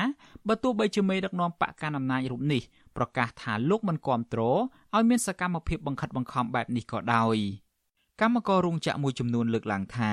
[0.49, 2.63] បើទោះបីជាមេដឹកនាំបកកណ្ដាលអំណាចរូបនេះ
[2.97, 7.37] ប្រកាសថាលោកមិនគាំទ្រឲ្យមានសកម្មភាពបង្ខិតបង្ខំបែបនេះក៏ដោយ
[8.21, 10.13] កម្មកររោងចក្រមួយចំនួនលើកឡើងថា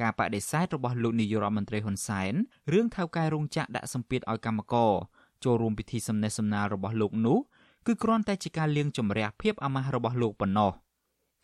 [0.00, 2.32] ការបដិសេធរបស់លោកនាយរដ្ឋមន្ត្រីហ៊ុនសែន
[2.72, 4.92] រឿងថៅកែរោងចក្រដាក់សម្ពាធឲ្យកម្មករ
[5.44, 7.38] ចូលរួមពិធីសំណេះសំណាលរបស់លោកនោះ
[7.86, 10.72] គឺគ្រាន់តែជាការលាងជម្រះភាពអាម៉ាស់របស់លោកប៉ុណ្ណោះ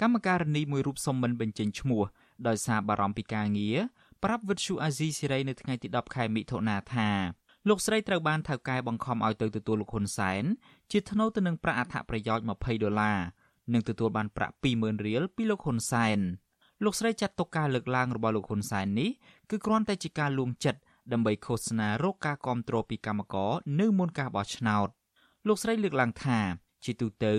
[0.01, 2.03] កម្មការនីមួយរូបសុំមិនបញ្ចេញឈ្មោះ
[2.47, 3.79] ដោយសារបារម្ភពីការងារ
[4.25, 7.11] ប្រាប់វិទ្យុអាស៊ីសេរីនៅថ្ងៃទី10ខែមិថុនាថា
[7.69, 10.45] លោកស្រីត្រូវបានថៅកែបង្ខំឲ្យទៅទទួលលោកហ៊ុនសែន
[10.93, 13.19] ជាថ្នូវទៅនឹងប្រាក់អត្ថប្រយោជន៍20ដុល្លារ
[13.73, 16.19] និងទទួលបានប្រាក់20000រៀលពីលោកហ៊ុនសែន
[16.85, 19.11] លោកស្រីចាត់ទុកការលើកឡើងរបស់លោកហ៊ុនសែននេះ
[19.51, 20.81] គឺគ្រាន់តែជាការលួងចិត្ត
[21.13, 24.89] ដើម្បីឃោសនារកការគ្រប់គ្រងពីកម្មករនៅមុនការបោះឆ្នោត
[25.47, 26.41] លោកស្រីលើកឡើងថា
[26.85, 27.35] ជាទូទៅ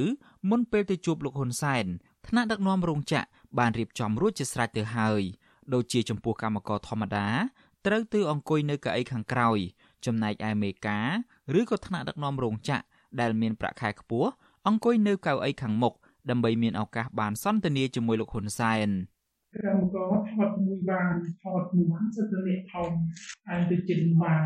[0.49, 1.85] មុនពេលទៅជួបលោកហ៊ុនសែន
[2.27, 5.23] ថ្នាក់ដឹកនាំរោងចក្របានរៀបចំរួចជាស្រេចទៅហើយ
[5.73, 7.27] ដូចជាចំពោះកម្មករធម្មតា
[7.85, 9.57] ត្រូវទៅអង្គុយនៅកៅអីខាងក្រោយ
[10.05, 11.09] ចំណែកឯមេការ
[11.59, 12.83] ឬក៏ថ្នាក់ដឹកនាំរោងចក្រ
[13.19, 14.29] ដែលមានប្រាក់ខែខ្ពស់
[14.67, 15.93] អង្គុយនៅកៅអីខាងមុខ
[16.29, 18.89] ដើម្បីមានឱកាសបានសន្ទនាជាមួយលោកហ៊ុនសែន
[19.55, 22.87] កម្មករថតមួយបានថតមួយបានសិទ្ធិអ្នកថោឯ
[23.57, 24.45] ងទៅជិនបាន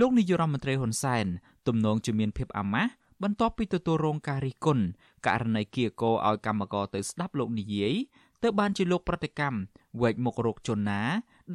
[0.00, 1.26] លោកនាយរដ្ឋមន្ត្រីហ៊ុនសែន
[1.66, 2.90] ទំនងជាមានភាពអាម៉ាស់
[3.22, 4.84] បន្ទាប់ពីទទួលរងការរិះគន់
[5.26, 7.94] ករណីគៀកោឲ្យកម្មករទៅស្ដាប់លោកនិយាយ
[8.42, 9.58] ទើបបានជាលោកប្រតិកម្ម
[10.00, 11.02] វែកមុខរកជនណា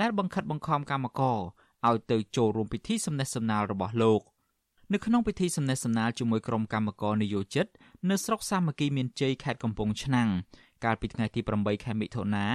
[0.01, 1.39] ដែលបង្ខិតបង្ខំកម្មករ
[1.87, 4.21] ឲ្យទៅចូលរួមពិធីសំណេះសំណាលរបស់លោក
[4.93, 7.65] នៅក្នុងពិធីសំណេះសំណាលជាមួយក្រុមកម្មករនយោជិត
[8.09, 10.29] នៅស្រុកសាមគ្គីមានជ័យខេត្តកំពង់ឆ្នាំង
[10.83, 12.47] កាលពីថ្ងៃទី8ខែមិថុនា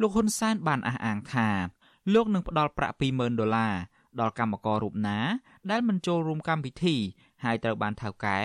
[0.00, 1.48] លោកហ៊ុនសែនបានអះអាងថា
[2.14, 3.74] លោកនឹងផ្ដល់ប្រាក់20,000ដុល្លារ
[4.20, 5.18] ដល់កម្មកររូបណា
[5.70, 6.96] ដែលមិនចូលរួមកម្មវិធី
[7.44, 8.38] ហើយត្រូវបានថៅកែ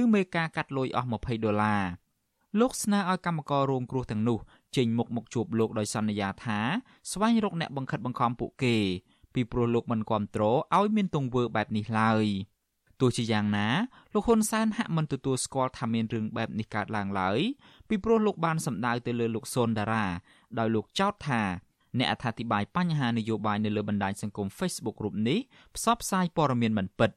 [0.00, 1.82] ឬមេការកាត់លុយអស់20ដុល្លារ
[2.60, 4.38] លោកស្នើឲ្យកម្មកររងគ្រោះទាំងនោះ
[4.76, 6.60] ចេញមុខមកជួបលោកដោយសន្យាថា
[7.10, 8.76] ស្វែងរកអ្នកបង្ខិតបង្ខំពួកគេ
[9.34, 12.24] ពីព្រោះលោកមិនគ្រប់គ្រងឲ្យមានទង្វើបែបនេះឡើយ
[13.00, 13.68] ទោះជាយ៉ាងណា
[14.14, 17.38] លោកហ៊ុនសែនហាក់មិនទទួលស្គាល់ថាមានរឿងបែបនេះកើតឡើងឡើយ
[17.88, 20.04] ពីព្រោះលោកបានសម្ដៅទៅលើលោកសុនដារា
[20.58, 21.42] ដោយលោកចោទថា
[21.98, 25.38] អ្នកអត្ថាធិប្បាយបញ្ហានយោបាយនៅលើបណ្ដាញសង្គម Facebook រូបនេះ
[25.76, 27.10] ផ្សព្វផ្សាយព័ត៌មានមិនពិត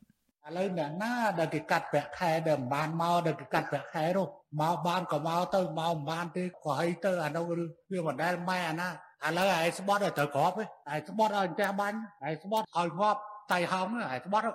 [0.50, 4.28] ឥឡូវអ្នកណាដែលគេកាត់ប្រាក់ខែដែលមិនបានមកដែលគេកាត់ប្រាក់ខែនោះ
[4.62, 7.44] មកបានក៏មកទៅមកមិនបានទេក៏ហីទៅអានោះ
[7.92, 13.20] វាមិនដែលម៉ែអាណាឥឡូវឯងស្បត់ឲ្យត្រូវក្របឯងស្បត់ឲ្យផ្ទះបាញ់ឯងស្បត់ឲ្យងាប់
[13.52, 14.46] តៃហោងឯងស្បត់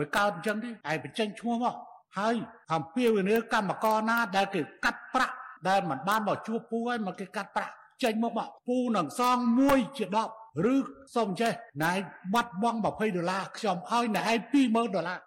[0.00, 1.74] វាកើតអញ្ចឹងទេឯងបញ្ចេញឈ្មោះមក
[2.18, 2.36] ហើយ
[2.74, 5.34] អំពាវនាវកម្មករណាដែលគេកាត់ប្រាក់
[5.68, 10.04] ដែលមិនបានមកជួបពូហើយមកគេកាត់ប្រាក់ចេញមកមកពូនឹងសង1ជា
[10.38, 10.76] 10ឬ
[11.14, 11.92] សុំចេះណែ
[12.34, 15.18] បាត់បង់20ដុល្លារខ្ញុំឲ្យណែឯង20000ដុល្លារ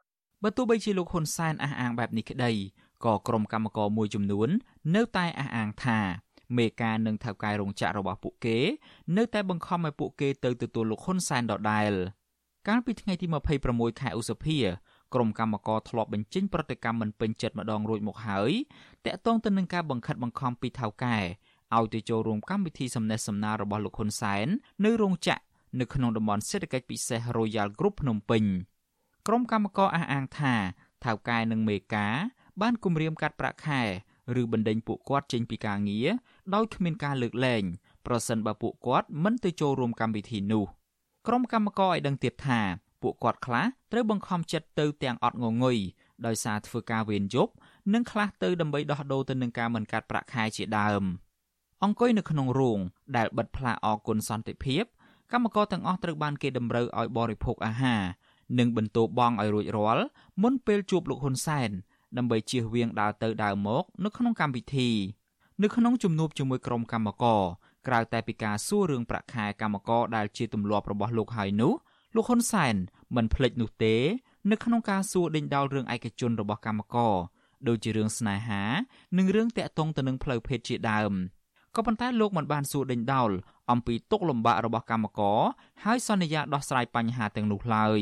[0.44, 2.52] បើទោះបីជាលោកហ៊ុនសែនអះអាងបែបនេះក្តី
[3.06, 4.50] ក៏ក្រុមកម្មករមួយចំនួន
[4.96, 6.00] នៅតែអះអាងថា
[6.58, 8.58] មេការនិងថៅកែរោងចក្ររបស់ពួកគេ
[9.18, 11.92] នៅតែបង្ខំឲ្យពួកគេទៅទទួលលោកហ៊ុនសែនដដែល
[12.68, 13.28] កាលពីថ្ងៃទី
[13.64, 14.58] 26ខែឧសភា
[15.14, 18.52] ក្រុមកម្មករធ្លាប់បញ្ចេញប្រតិកម្មមិនពេញចិត្តម្ដងរួចមកហើយ
[19.06, 21.18] តាក់ទងទៅនឹងការបង្ខិតបង្ខំពីថៅកែ
[21.76, 24.48] ឲ្យទៅចូលរួមកម្មវិធីសំណេះសំណាលរបស់លោកហ៊ុនសែន
[24.86, 25.42] នៅរោងចក្រ
[25.80, 28.44] នៅក្នុងតំបន់សេដ្ឋកិច្ចពិសេស Royal Group ភ្នំពេញ
[29.32, 30.56] ក្រុមកម្មករអះអាងថា
[31.06, 32.16] ថៅកែនិងមេការ
[32.62, 33.82] បានគម្រាមកាត់ប្រាក់ខែ
[34.42, 36.08] ឬបណ្ដេញពួកគាត់ចេញពីការងារ
[36.54, 37.64] ដោយគ្មានការលើកលែង
[38.06, 40.66] ប្រសិនបើពួកគាត់មិនទៅចូលរួមកម្មវិធីនោះ
[41.28, 42.60] ក្រុមកម្មករឲ្យដឹងទៀតថា
[43.02, 45.78] ពួកគាត់ខ្លះត្រូវបង្ខំចិត្តទៅទាំងអត់ងងុយ
[46.26, 47.52] ដោយសារធ្វើការវេនយប់
[47.94, 51.04] និងខ្លះទៅដើម្បីដោះដូរទៅនឹងការមិនកាត់ប្រាក់ខែជាដើម
[51.84, 52.80] អង្គុយនៅក្នុងរោង
[53.18, 54.84] ដែលបិទផ្លាកអគុណសន្តិភាព
[55.32, 58.04] កម្មករទាំងអស់ត្រូវបានគេតម្រូវឲ្យបរិភោគអាហារ
[58.58, 60.06] និងបន្ទោបង់ឲ្យរួចរាល់
[60.42, 61.70] មុនពេលជួបលោកហ៊ុនសែន
[62.18, 64.90] ដើម្បីជៀសវាងដើរទៅដើរមកនៅក្នុងកម្មវិធី
[65.64, 67.42] នៅក្នុងជំនួបជាមួយក្រុមកម្មករ
[67.88, 71.74] ក្រៅតែពីការសួររឿងប្រាក់ខែកម្មករដែលជាទម្លាប់របស់លោកហើយនោះ
[72.16, 72.76] លោកហ៊ុនសែន
[73.16, 73.96] មិនភ្លេចនោះទេ
[74.52, 77.16] នៅក្នុងការសួរដេញដោលរឿងឯកជនរបស់កម្មករ
[77.68, 78.64] ដូចជារឿងស្នេហា
[79.18, 81.14] និងរឿងតាក់ទងទៅនឹងផ្លូវភេទជាដើម
[81.76, 83.32] ក៏ប៉ុន្តែលោកមិនបានសួរដេញដោល
[83.72, 85.40] អំពីទុកលំបាករបស់កម្មករ
[85.84, 88.00] ហើយសន្យាដោះស្រាយបញ្ហាទាំងនោះឡើយ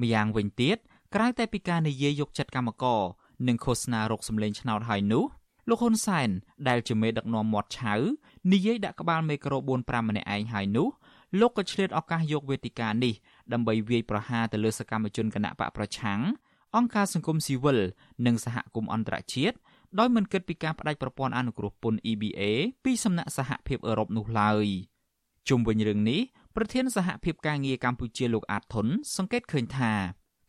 [0.00, 0.76] ម្យ៉ាងវិញទៀត
[1.14, 3.02] ក្រៅតែពីការនិយាយយកចិត្តកម្មករ
[3.48, 5.24] និងឃោសនារកសម្លេងឆ្នោតហើយនោះ
[5.68, 6.28] លោកហ៊ុនសែន
[6.68, 7.94] ដែលជាមេដឹកនាំមាត់ឆៅ
[8.52, 10.88] និយាយដាក់ក្បាលមេក្រូ4 5ម្នាក់ឯងហើយនោះ
[11.40, 13.14] លោកក៏ឆ្លៀតឱកាសយកវេទិកានេះ
[13.52, 16.20] ដើម្បីវាយប្រហារទៅលើសកម្មជនគណៈបកប្រឆាំង
[16.76, 17.78] អង្គការសង្គមស៊ីវិល
[18.26, 19.56] និងសហគមន៍អន្តរជាតិ
[19.98, 22.40] ដោយមិនគិតពីការផ្ដាច់ប្រព័ន្ធអនុគ្រោះពន្ធ EBA
[22.84, 24.66] ពីសំណាក់សហភាពអឺរ៉ុបនោះឡើយ
[25.48, 26.20] ជុំវិញរឿងនេះ
[26.56, 29.92] ប្រធានសហភាពការងារកម្ពុជាលោកអាតធុនសង្កេតឃើញថា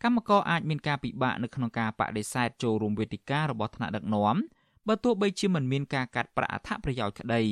[0.04, 4.36] កម្មករអាចមានការពិបាកនៅក្នុងការបដិសេធចូលរួមវេទិការបស់ថ្នាក់ដឹកនាំ
[4.88, 7.44] បើទោះបីជាមិនមានការកាត់ប្រាក់អត្ថប្រយោជន៍ក្តី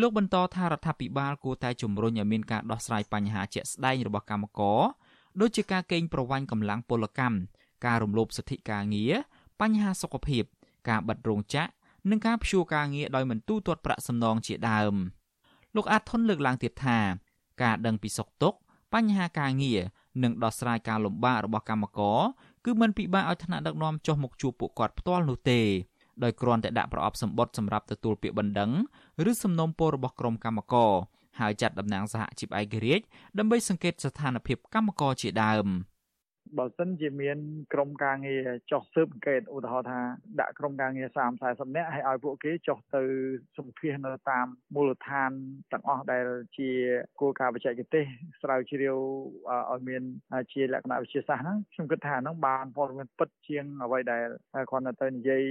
[0.00, 4.80] លោកបន្តថារដ្ឋាភិបាលគួរតែជំរុញឲ្យមានការដោះស្រាយបញ្ហាជាក់ស្ដែងរបស់កម្មករ
[5.40, 7.36] ដូចជាការកេងប្រវ័ញ្ចកម្លាំងពលកម្ម
[7.86, 9.12] ការរំលោភសិទ្ធិការងារ
[9.60, 10.44] បញ្ហាសុខភាព
[10.88, 11.70] ការបិទរោងចក្រ
[12.10, 14.94] និងការព្យួរការងារដោយមិនទូទាត់ប្រាក់សំណងជាដើម
[15.76, 16.98] លោកអាតធុនលើកឡើងទៀតថា
[17.62, 18.58] ការដឹងពីសុខទុក្ខ
[18.94, 19.80] បញ្ហាការងារ
[20.22, 22.20] និងដោះស្រាយការលំបាករបស់កម្មករ
[22.64, 25.60] គឺមិនពិបាកឲ្យថ្នាក់ដឹកនាំចុះមកជួបពួកគាត់ផ្ទាល់នោះទេ
[26.22, 28.70] ដោយគ្រាន់តែដាក់ប្រអប់សម្បត្តិសម្រាប់ទទួលពាក្យបណ្ដឹង
[29.30, 30.92] ឬសំណុំពររបស់ក្រុមកម្មករ
[31.40, 33.04] ហើយចាត់តំណាងសហជីពឯករាជ្យ
[33.38, 35.66] ដើម្បីសង្កេតស្ថានភាពកម្មករជាដើម។
[36.58, 37.38] បើសិនជាមាន
[37.72, 40.00] ក្រុមការងារចុះស៊ើបអង្កេតឧទាហរណ៍ថា
[40.40, 43.02] ដាក់ក្រុមការងារ30 40នាក់ឲ្យឲ្យពួកគេចុះទៅ
[43.58, 45.30] សម្ភាសនៅតាមមូលដ្ឋាន
[45.72, 46.26] ទាំងអស់ដែល
[46.58, 46.70] ជា
[47.20, 48.04] គោលការណ៍បច្ចេកទេស
[48.42, 48.98] ស្រាវជ្រាវ
[49.72, 50.02] ឲ្យមាន
[50.52, 54.26] ជាលក្ខណៈវិទ្យាសាស្ត្រហ្នឹងខ្ញុំគិតថាហ្នឹងបានព័ត៌មានពិតជាងអ្វីដែល
[54.70, 55.42] គាត់នៅទៅនិយាយ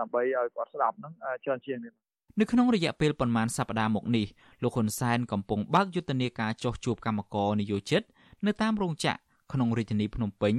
[0.00, 1.12] ដើម្បីឲ្យគាត់ស្ដាប់ហ្នឹង
[1.44, 1.92] ច្រើនជាងនេះ
[2.40, 4.26] នៅក្នុងរយៈពេលប្រមាណសប្តាហ៍មកនេះ
[4.62, 8.02] លោកហ៊ុនសែនកំពុងបើកយុទ្ធនាការចោះជួបកម្មករនិយោជិត
[8.46, 10.54] នៅតាមរោងចក្រ ក្នុងរាជធានីភ្នំពេញ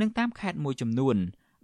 [0.00, 1.16] និងតាមខេត្តមួយចំនួន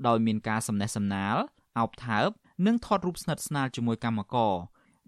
[0.06, 1.36] ដោយមានការសំណេះសំណាល
[1.78, 2.28] អោបថើប
[2.66, 4.54] និងថតរូបស្និទ្ធស្នាលជាមួយកម្មករ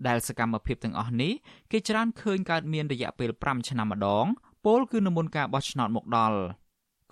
[0.07, 1.33] ដែលសកម្មភាពទាំងអស់នេះ
[1.71, 4.27] គេច្រើនឃើញកើតមានរយៈពេល5ឆ្នាំម្ដង
[4.65, 6.39] ពលគឺនៅមុនការបោះឆ្នោតមកដល់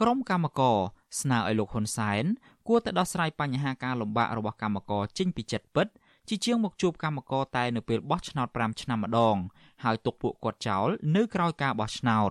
[0.00, 0.78] ក្រុមកម្មករ
[1.20, 2.24] ស្នើឲ្យលោកហ៊ុនសែន
[2.68, 5.86] គួរតែដោះស្រាយបញ្ហាការលំបាករបស់កម្មករចេញពីចិត្តពិត
[6.28, 9.36] ជាជាងមកជួបកម្មករតែនៅពេលបោះឆ្នោត5ឆ្នាំម្ដង
[9.84, 12.30] ហើយទុកពួកគាត់ចោលនៅក្រៅការបោះឆ្នោត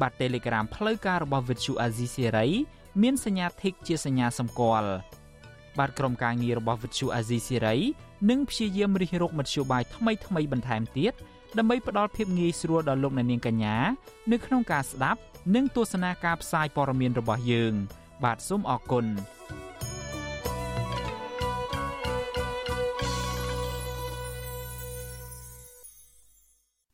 [0.00, 2.50] បាទ Telegram ផ្លូវការរបស់ Vithu Azizi Serai
[3.02, 4.90] មានសញ្ញា Tick ជាសញ្ញាសម្គាល់
[5.78, 7.80] បាទក្រុមការងាររបស់ Vithu Azizi Serai
[8.30, 11.12] នឹងព្យាយាមរិះរកមធ្យោបាយថ្មីថ្មីបន្ថែមទៀត
[11.58, 13.76] ដើម្បីផ្ដល់ភាពងាយស្រួលដល់លោកអ្នកនាងកញ្ញា
[14.32, 15.20] នៅក្នុងការស្ដាប់
[15.54, 17.74] និងទស្សនាការផ្សាយព័ត៌មានរបស់យើង
[18.24, 19.06] បាទសូមអរគុណ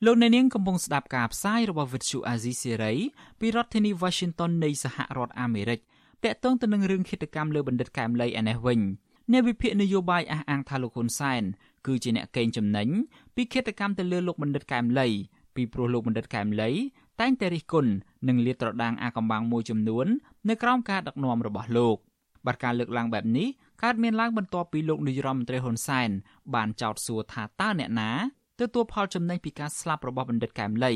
[0.05, 2.97] លោកអ្នកនាងកំពុងស្ដាប់ការផ្សាយរបស់ Vuthu Azizi Serai
[3.41, 5.81] ពីរដ្ឋធានី Washington នៃសហរដ្ឋអាមេរិក
[6.25, 8.81] តាក់ទងទៅនឹងរឿងឃាតកម្មលើបណ្ឌិតកែមលីឯនេះវិញ
[9.33, 11.43] អ្នកវិភាគនយោបាយអះអាងថាលោកហ៊ុនសែន
[11.87, 12.89] គឺជាអ្នកកេងចំណេញ
[13.35, 15.09] ពីឃាតកម្មទៅលើលោកបណ្ឌិតកែមលី
[15.55, 16.71] ពីព្រោះលោកបណ្ឌិតកែមលី
[17.21, 17.93] តែងតែរិះគន់
[18.29, 20.07] និងលាតត្រដាងអាកំបាំងមួយចំនួន
[20.49, 21.97] នៅក្រោមការដឹកនាំរបស់លោក
[22.47, 23.49] បាទការលើកឡើងបែបនេះ
[23.83, 26.11] កើតមានឡើងបន្ទាប់ពីលោកនាយរដ្ឋមន្ត្រីហ៊ុនសែន
[26.55, 28.11] បានចោទសួរថាតើអ្នកណា
[28.61, 30.93] ទទួលផលចំណេញពីការស្លាប់របស់បណ្ឌិតកែមលី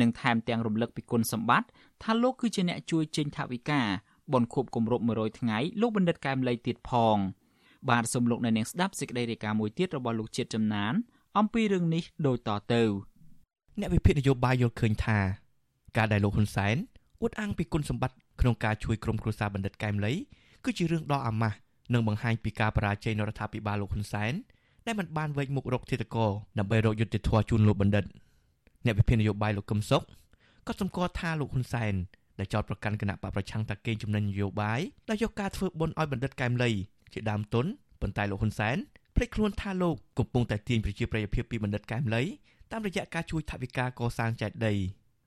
[0.00, 1.68] និងថែមទាំងរំលឹកពីគុណសម្បត្តិ
[2.02, 3.80] ថាលោកគឺជាអ្នកជួយចេញថវិកា
[4.32, 7.16] បនខួបគម្រប់100ថ្ងៃលោកបណ្ឌិតកែមលីទៀតផង
[7.90, 10.92] បាទសូមលោកអ្នកនាងស្ដាប់សេចក្តីរាយការណ៍មួយទៀតរបស់លោកជាតិចំណាន
[11.38, 12.82] អំពីរឿងនេះដូចតទៅ
[13.80, 15.18] អ្នកវិភាគនយោបាយយល់ឃើញថា
[15.96, 16.76] ការដែលលោកហ៊ុនសែន
[17.22, 20.12] អួតអាងពីគុណសម្បត្តិក្នុងការជួយក្រុមគ្រួសារបណ្ឌិតកែមលី
[20.64, 21.56] គឺជារឿងដ៏អាម៉ាស់
[21.92, 24.32] និងបង្ហាញពីការបរាជ័យនៃរដ្ឋាភិបាលលោកហ៊ុនសែន
[24.86, 26.26] ដែលមិនបានវែកមុខរកធិតកោ
[26.58, 28.04] ដើម្បីរកយុត្តិធម៌ជូនលោកបណ្ឌិត
[28.84, 30.02] អ្នកវិភាគនយោបាយលោកកឹមសុខ
[30.66, 31.94] ក៏សម្គាល់ថាលោកហ៊ុនសែន
[32.38, 36.70] ដែលចោទប្រកាន់គណៈបកប្រឆាំងតាកេងចំណេញនយោបាយដែលយកការធ្វើបុណ្យឲ្យបណ្ឌិតកែមលី
[37.12, 37.66] ជាដើមទុន
[38.00, 38.76] ប៉ុន្តែលោកហ៊ុនសែន
[39.16, 42.22] ភ្លេចខ្លួនថាលោកកំពុងតែទាញប្រជាប្រិយភាពពីបណ្ឌិតកែមលី
[42.72, 44.76] តាមរយៈការជួយថវិកាកសាងចេតិយ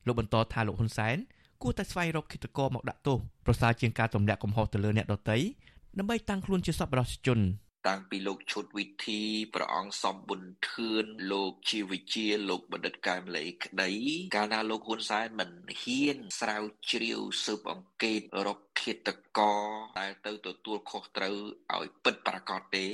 [0.07, 1.17] លោកបន្តថាលោកហ៊ុនសែន
[1.61, 5.37] គួរតែស្វែងរកគិតកោមកដាក់ទោសប្រសើរជាងការទម្លាក់កំហុសទៅលើអ្នកដទៃ
[5.99, 7.39] ដើម្បីតាំងខ្លួនជាសប្បុរសជន
[7.87, 9.21] តាំងពីលោកឈុតវិធី
[9.53, 13.91] ព្រះអង្គសំប៊ុនធឿនលោកជីវវិជា លោកបណ្ឌិតកែមលីក្តី
[14.35, 15.49] កាលណាលោកហ៊ុនសែនមិន
[15.81, 19.65] ហ៊ាន ស្រាវជ្រាវស៊ើបអង្កេតរកឃាតករ
[19.99, 21.37] ដែលទៅទទួលខុសត្រូវ
[21.75, 22.85] ឲ្យពិតប្រាកដទេ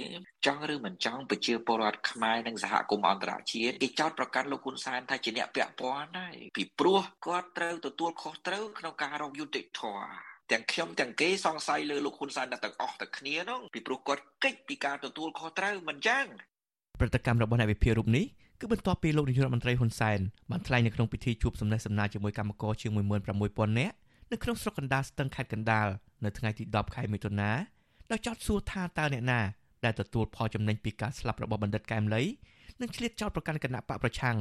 [0.46, 16.26] ចង់ឬមិនចង់ប្រជាពលរដ្ឋខ្មែរនិងសហគមន៍អន្តរជាតិគេចោទប្រកាន់លោកហ៊ុនសែនថាជាអ្នកពាក់ព័ន្ធហើយពីព្រោះគាត់ត្រូវទទួលខុសត្រូវក្នុងការរកយុត្តិធម៌ ទាំងខ្ញុំទាំងគេសង្ស័យលើលោកហ៊ុនសែនទាំងអស់តែគ្នានោះពីព្រោះគាត់កិច្ចពីការទទួលខុសត្រូវមិនចឹង
[17.00, 18.26] ព្រឹត្តិកម្មរបស់អ្នកវិភាគរូបនេះ
[18.60, 20.20] គឺបន្ទាប់ពីលោកនាយករដ្ឋមន្ត្រីហ៊ុនសែន
[20.52, 23.96] បានថ្លែងនៅក្នុងពិធីជួបសំណេះសំណាលជាមួយគណៈកម្មការជាង16000នាក់
[24.32, 25.88] នៅក្នុងស្រុកកណ្ដាលស្ទឹងខេត្តកណ្ដាល
[26.24, 27.52] នៅថ្ងៃទី10ខែមិថុនា
[28.12, 29.40] ដោយចោទសួរថាតើអ្នកណា
[29.86, 32.24] ដែលទទួលផលចំណេញពីការស្លាប់របស់បណ្ឌិតកែមលី
[32.82, 34.38] និងឆ្លៀតចោទប្រកាន់គណៈបកប្រឆាំង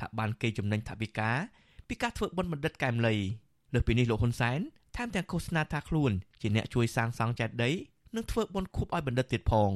[0.00, 1.30] ថាបានគេចំណេញថវិកា
[1.88, 3.14] ពីការធ្វើបុណ្យបណ្ឌិតកែមលី
[3.74, 4.60] លើសពីនេះលោកហ៊ុនសែន
[4.96, 7.74] ថែមទាំងឃោសនាថាខ្លួនជាអ្នកជួយសាងសង់ចេតិយ
[8.16, 9.70] និងធ្វើបុណ្យខួបឲ្យបណ្ឌិតទៀតផង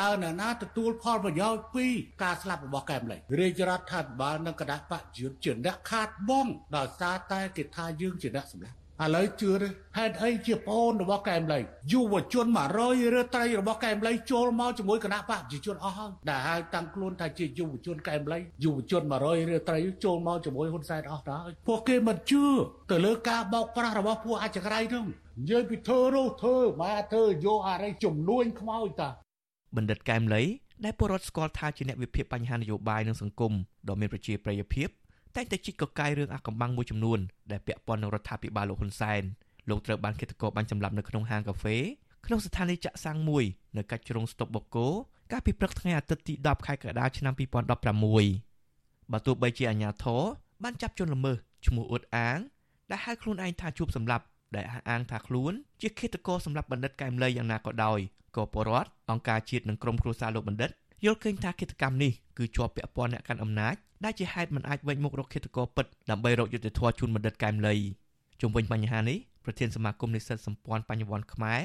[0.00, 1.86] តើអ្នកណាទទួលផលប្រយោជន៍ពី
[2.22, 11.58] ការស្លាប់របស់កែមលីរាជរដ្ឋាភិបាលនិងគណៈបព្វជិជាអ្នកខាតបង់ដោយសារតែគេថាយើងជាអ្នកសម្លាប់ ឥឡូវជឿទេហេតុអីជាប្អូនរបស់កែមលី
[11.92, 12.46] យុវជន
[12.80, 22.44] 100ឬត្រីរបស់កែមលីចូលមកជាមួយគណៈបកប្រជាជនអស់ហើយដែលហៅតាំងខ្លួនថាជាយុវជនកែមលីយុវជន100ឬត្រីចូលមកជាមួយហ៊ុនសែនអស់ដែរពួកគេមិនជឿ
[22.90, 25.04] ទៅលើការបោកប្រាស់របស់ពួកអចក្រៃនោះ
[25.40, 29.10] និយាយពីធ្វើរោធ្វើមកធ្វើយកអរិយជំនួញខ្មោចតា
[29.76, 30.42] បណ្ឌិតកែមលី
[30.84, 33.52] ដែលពលរដ្ឋស្គាល់ថាជាអ្នកវិភាគបញ្ហានយោបាយនិងសង្គម
[33.88, 34.88] ដ៏មានប្រជាប្រិយភាព
[35.36, 37.18] តែងតែជីកកកាយរឿងអាកំបាំងមួយចំនួន
[37.50, 39.22] ដែលពាក់ព័ន្ធនឹងរដ្ឋាភិបាលលោកហ៊ុនសែន
[39.68, 41.76] លោកត្រូវបានឃាតករបាញ់សម្លាប់នៅក្នុងហាងកាហ្វេ
[42.26, 43.44] ក្នុងស្ថានីយ៍ចាក់សាំងមួយ
[43.76, 44.88] នៅកាច់ជ្រុងស្តុបបូកូ
[45.32, 50.22] កាលពីព្រឹកថ្ងៃអាទិត្យទី10ខែកក្កដាឆ្នាំ2016បើទោះបីជាអាជ្ញាធរ
[50.62, 52.38] បានចាប់ជនល្មើសឈ្មោះអ៊ុតអាង
[52.90, 54.24] ដែលហៅខ្លួនឯងថាជួបសម្លាប់
[54.56, 57.98] ដែលអះអាងថាខ្លួនជាឃាតករសម្រាប់បណ្ឌិតកែមលីយ៉ាងណាក៏ដោយ
[58.36, 60.70] ក៏ពលរដ្ឋអង្គការជាតិនិងក្រុមគ្រួសារលោកបណ្ឌិត
[61.04, 67.74] យល់ឃើញថាគិតកម្មនេះគឺជាប់ពាក់ព័ន្ធអ្នកកាន់អំណាចដែលជាហេតុមិនអាចវេញមុខរកឃាតករពិតដើម្បីរកយុត្តិធម៌ជូនបណ្ឌិតកែមលី
[68.40, 71.62] ជុំវិញបញ្ហានេះប្រធានសមាគមនិស្សិតសម្ព័ន្ធបញ្ញវន្តខ្មែរ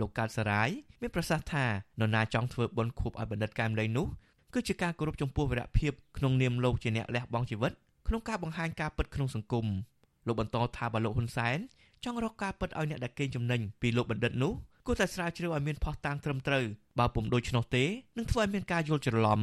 [0.00, 0.68] លោកកើតសរាយ
[1.00, 1.64] មានប្រសាសន៍ថា
[2.00, 4.06] នរណាចង់ធ្វើបុណ្យខួបឲ្យបណ្ឌិតកែមលីនោះ
[4.54, 7.72] គឺជាការគោរពចំពោះវីរភាពក្នុងនាមលោកជាអ្នកលះបង់ជីវិត
[8.08, 9.66] ក្នុងការបង្ហាញការពិតក្នុងសង្គម
[10.26, 11.58] លោកបន្តថាបើលោកហ៊ុនសែន
[12.04, 14.52] ចង់រកការពិតឲ្យអ្នកដែលកេងចំណេញពីលោកបណ្ឌិតនោះ
[14.90, 16.64] គួរតែស្រាវជ្រាវឲ្យមានផុសតាងត្រឹមត្រូវ
[16.98, 17.84] បើពុំដូច្នោះទេ
[18.16, 19.40] នឹងធ្វើឲ្យមានការយល់ច្រឡំ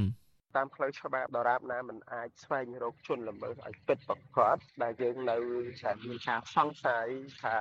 [0.56, 5.38] តាមផ្លូវច្បាប់ដរាបណាមិនអាចស្វែងរកជនល្មើសឲ្យពិតប្រាកដដែលយើងនៅ
[5.84, 7.08] តែមានការសង្ស័យ
[7.44, 7.58] ថា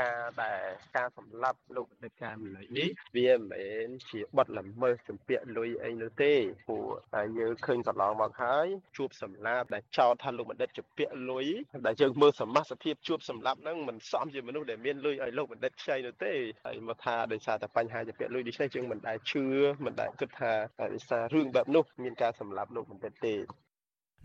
[0.00, 0.62] ការដែល
[0.96, 6.34] ការសម្លាប់លោកបណ្ឌិតកាមលីនេះវាមិនមែនជាបទល្មើសចម្ពាក់លុយអីនោះទេ
[6.68, 11.46] ព្រោះតែយើងឃើញកន្លងមកហើយជួបសម្លាប់ដែលចោទថាលោកបណ្ឌិតចម្ពាក់លុយ
[11.86, 16.34] ដែលយើងមើលសមាសភាពជួបសម្លាប់ហ្នឹងមិនសមជាមនុស្សដែលមានលុយឲ្យលោកបណ្ឌិតខ្ចីនោះទេ
[16.66, 19.44] ហើយមកថាដោយសារតែបញ្ហាចម្ពាក់លុយនេះយើងមិនដែលជឿ
[19.84, 20.52] មិនដែលគិតថា
[20.82, 23.34] ដោយសាររឿងបែបនោះមានការសម្លាប់លោកបណ្ឌិតទេ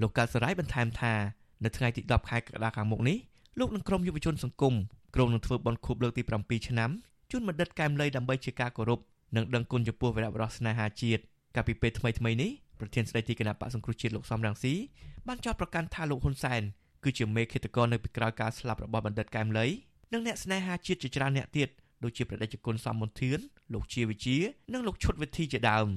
[0.01, 1.13] លោកកើតសរាយបន្ថែមថា
[1.63, 3.17] នៅថ្ងៃទី10ខែកក្កដាខាងមុខនេះ
[3.59, 4.73] លោកនឹងក្រុមយុវជនសង្គម
[5.15, 6.89] ក្រុមនឹងធ្វើបន់ខួបលើកទី7ឆ្នាំ
[7.31, 8.99] ជូនបណ្ឌិតកែមលីដើម្បីជាការគោរព
[9.35, 11.21] និងដឹងគុណចំពោះវីរបុរសស្នេហាជាតិ
[11.55, 14.73] កាលពីពេលថ្មីថ្មីនេះប្រធានស្ដីទីគណៈបកសង្គ្រោះជាតិលោកសំរងស៊ី
[15.27, 16.61] បានចោទប្រកាន់ថាលោកហ៊ុនសែន
[17.03, 19.67] គឺជាមេឃាតករនៅពីក្រោយការស្លាប់របស់បណ្ឌិតកែមលី
[20.13, 21.69] និងអ្នកស្នេហាជាតិជាច្រើនអ្នកទៀត
[22.03, 23.39] ដូចជាប្រដេជគុណសំមន្ធាន
[23.73, 24.37] លោកជាវិជា
[24.73, 25.87] និងលោកឈុតវិធីជាដើម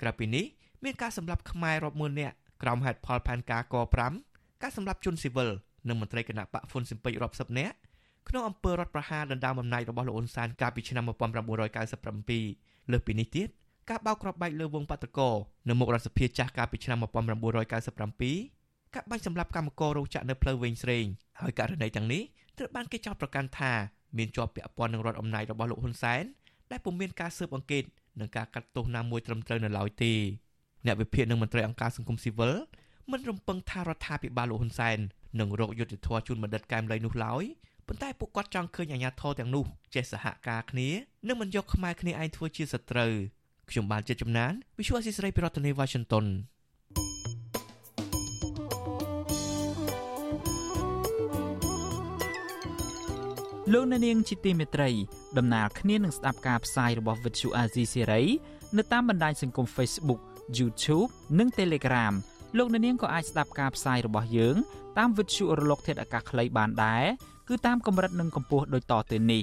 [0.00, 0.44] ក្រៅពីនេះ
[0.84, 3.76] មានការសម្លាប់ខ្មែររាប់ម៉ឺននាក់ក្រោមហេតុផលផែនការក
[4.18, 5.50] 5ការសម្លាប់ជនស៊ីវិល
[5.88, 7.74] និងមន្ត្រីគណៈបកហ្វុនស៊ីមពេចរាប់សិបនាក់
[8.28, 13.48] ក្នុងអំពើរដ្ឋប្រហារដណ្ដើមអំណាចរបស់លោកអ៊ុនសានកាលពីឆ្នាំ1997លើសពីនេះទៀត
[13.90, 15.30] ការបោកគ្រាប់បែកលើវងបាតកោ
[15.68, 21.04] នៅមុខរដ្ឋសភាចាស់កាលពីឆ្នាំ1997ការបាញ់សម្លាប់កម្មកររោងចក្រនៅផ្លូវវែងស្រេង
[21.40, 22.22] ហើយករណីទាំងនេះ
[22.58, 23.72] ត្រូវបានគេចោទប្រកាន់ថា
[24.18, 26.24] មានជាប់ពាក់ព័ន្ធនឹងរដ្ឋអំណាចរបស់លោកហ៊ុនសែន
[26.70, 27.84] ដែលពុំមានការស៊ើបអង្កេត
[28.20, 30.12] និងការកាត់ទោសណាមួយត្រឹមត្រូវនៅឡើយទេ
[30.86, 32.54] អ្នកវិភាគនិងមន្ត្រីអង្គការសង្គមស៊ីវិល
[33.10, 34.98] មិនរំពឹងថារដ្ឋាភិបាលលោកហ៊ុនសែន
[35.40, 37.44] នឹងរកយុត្តិធម៌ជូនបណ្ឌិតកែមលីនោះឡើយ
[37.86, 40.88] ប៉ុន្តែពួកគាត់ចង់ឃើញអាញាធរទាំងនោះចេះសហការគ្នា
[41.28, 43.12] និងមិនយកខ្មែរគ្នាឯងធ្វើជាសត្រូវ
[43.70, 46.26] ខ្ញុំបានចិត្តចំណាន Visual Assisray ពីរដ្ឋធានី Washington
[53.72, 54.90] លោកអ្នកនាងជាទីមេត្រី
[55.38, 58.26] ដំណើរគ្នានឹងស្ដាប់ការផ្សាយរបស់ Vuthu Azizi Serai
[58.76, 60.20] នៅតាមបណ្ដាញសង្គម Facebook
[60.58, 62.14] YouTube និង Telegram
[62.56, 64.56] លោកអ្នកនាងក៏អាចស្ដាប់ការផ្សាយរបស់យើង
[64.98, 67.04] តាម Vuthu រលក ធាតុអាកាសខ្លីបានដែរ
[67.48, 69.42] គឺតាមកម្រិតនិងកម្ពស់ដូចតទៅនេះ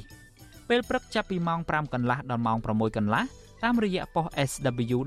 [0.70, 3.24] ពេលព្រឹកចាប់ពីម៉ោង5កន្លះដល់ម៉ោង6កន្លះ
[3.64, 4.98] តាមរយៈប៉ុស SW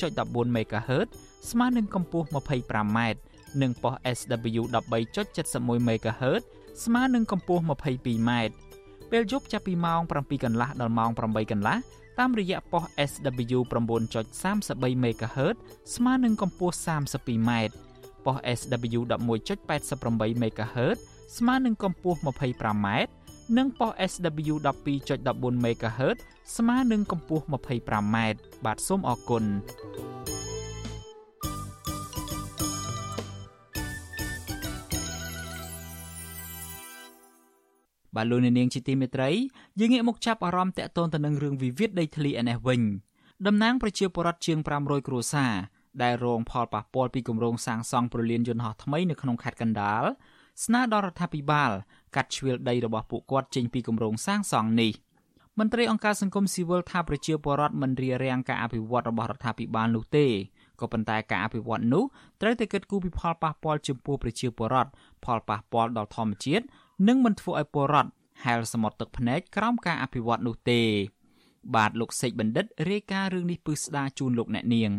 [0.00, 1.08] 12.14 MHz
[1.50, 2.98] ស្មើនឹងកម្ពស់ 25m
[3.62, 4.62] និងប៉ុស SW
[5.16, 6.42] 13.71 MHz
[6.84, 8.30] ស្មើនឹងកម្ពស់ 22m
[9.10, 11.76] ពេលយប់ចាប់ពីម៉ោង7កន្លះដល់ម៉ោង8កន្លះ
[12.20, 15.56] តាមរយៈប៉ុស SW 9.33 MHz
[15.94, 17.50] ស្មើនឹងកម្ពស់ 32m
[18.24, 20.98] ប៉ុស SW 11.88 MHz
[21.36, 22.86] ស្មើនឹងកម្ពស់ 25m
[23.56, 26.18] និងប៉ុស SW 12.14 MHz
[26.56, 28.16] ស្មើនឹងកម្ពស់ 25m
[28.64, 29.44] បាទសូមអរគុណ
[38.16, 39.30] បាទលោកនាងជាទីមេត្រី
[39.80, 42.80] យើងងាកមកចាប់អារម្មណ៍តាក់ទងទៅនឹងរឿងវិវាទដីធ្លីឯនេះវិញ
[43.46, 45.54] តំណាងប្រជាពលរដ្ឋជាង500គ្រួសារ
[46.02, 50.04] ដែលរងផលប៉ះពាល់ពីគម្រោងសាងសង់ប្រលានយន្តហោះថ្មីនៅក្នុងខេត្តកណ្ដាល
[50.64, 51.70] ស្នើដល់រដ្ឋាភិបាល
[52.16, 54.92] កាត់ជ្រឿលដីរបស់ពួកគាត់ចេញពីគម្រោងសាងសង់នេះ
[55.58, 60.26] មន្ត្រីអង្គការសង្គមស៊ីវិលថាប្រជាពលរដ្ឋមិនរៀបរៀងការអភិវឌ្ឍរបស់រដ្ឋាភិបាលនោះទេ
[60.80, 62.04] ក៏ប៉ុន្តែការអភិវឌ្ឍនោះ
[62.40, 64.90] ត្រូវតែគិតគូរពីផលប៉ះពាល់ចំពោះប្រជាពលរដ្ឋ
[65.24, 66.64] ផលប៉ះពាល់ដល់ធម្មជាតិ
[67.08, 68.10] និងមិនធ្វើឲ្យពលរដ្ឋ
[68.44, 70.80] ហែលសមុទ្រទឹកភ្នែកក្រោមការអភិវឌ្ឍនោះទេ
[71.74, 74.90] បាទលោកសេកបណ្ឌិតរាយការណ៍រឿងនេះពឹស្ដាជូនលោកអ្នកនាង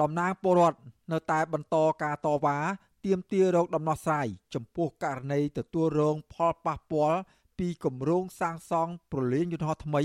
[0.00, 0.78] តំណាងពលរដ្ឋ
[1.12, 2.58] នៅតែបន្តការតវ៉ា
[3.04, 7.20] ទាមទាររោគដំណោះស្រាយចំពោះករណីទទួលរងផលប៉ះពាល់
[7.58, 10.02] ពីគម្រោងសាងសង់ប្រលានយន្តហោះថ្មី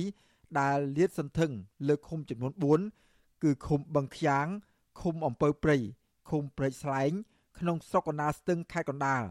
[0.60, 1.52] ដែលលាតសន្ធឹង
[1.88, 4.48] លើឃុំចំនួន4គឺឃុំបឹងខ្យាង
[5.02, 5.78] ឃុំអំពើព្រៃ
[6.30, 7.12] ឃុំព្រែកស្លែង
[7.60, 9.24] ក្នុងស្រុកកណ្ដាលស្ទឹងខេត្តកណ្ដាល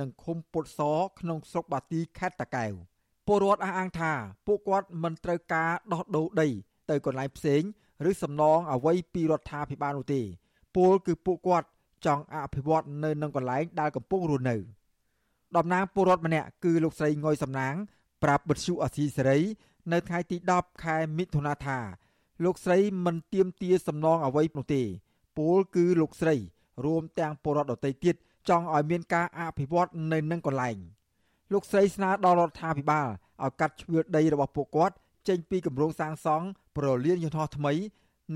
[0.00, 0.80] និងឃុំពុតស
[1.20, 2.72] ក្នុងស្រុកបាទីខេត្តតាកែវ
[3.26, 4.12] ពលរដ្ឋអះអាងថា
[4.46, 6.48] ពួកគាត់មិនត្រូវការដោះដូរដី
[6.90, 7.62] ទៅកន្លែងផ្សេង
[8.10, 10.22] ឬសំណងអ្វីពីរដ្ឋាភិបាលនោះទេ
[10.76, 11.68] ពលគឺពួកគាត់
[12.06, 14.56] ចង់អភិវឌ្ឍនៅនឹងកន្លែងដែលកំពុងរស់នៅ
[15.56, 17.74] តំណាងពលរដ្ឋម្នាក់គឺលោកស្រីងយសំណាង
[18.22, 19.38] ប្រាប់បិទសុអសីសេរី
[19.92, 21.78] នៅថ្ងៃទី10ខែមិថុនាថា
[22.44, 24.82] លោកស្រីមិនទៀមទាសំណងអ្វីនោះទេ
[25.38, 26.34] ពលគឺលោកស្រី
[26.84, 28.16] រួមទាំងពលរដ្ឋដទៃទៀត
[28.48, 30.76] ចង់ឲ្យមានការអភិវឌ្ឍនៅនឹងកន្លែង
[31.52, 33.08] លោកស្រីស្នើដល់រដ្ឋាភិបាល
[33.42, 34.94] ឲ្យកាត់ជ្រឿដីរបស់ពួកគាត់
[35.28, 37.72] ចេញពីគម្រោងសាងសង់ប្រលានយន្តហោះថ្មី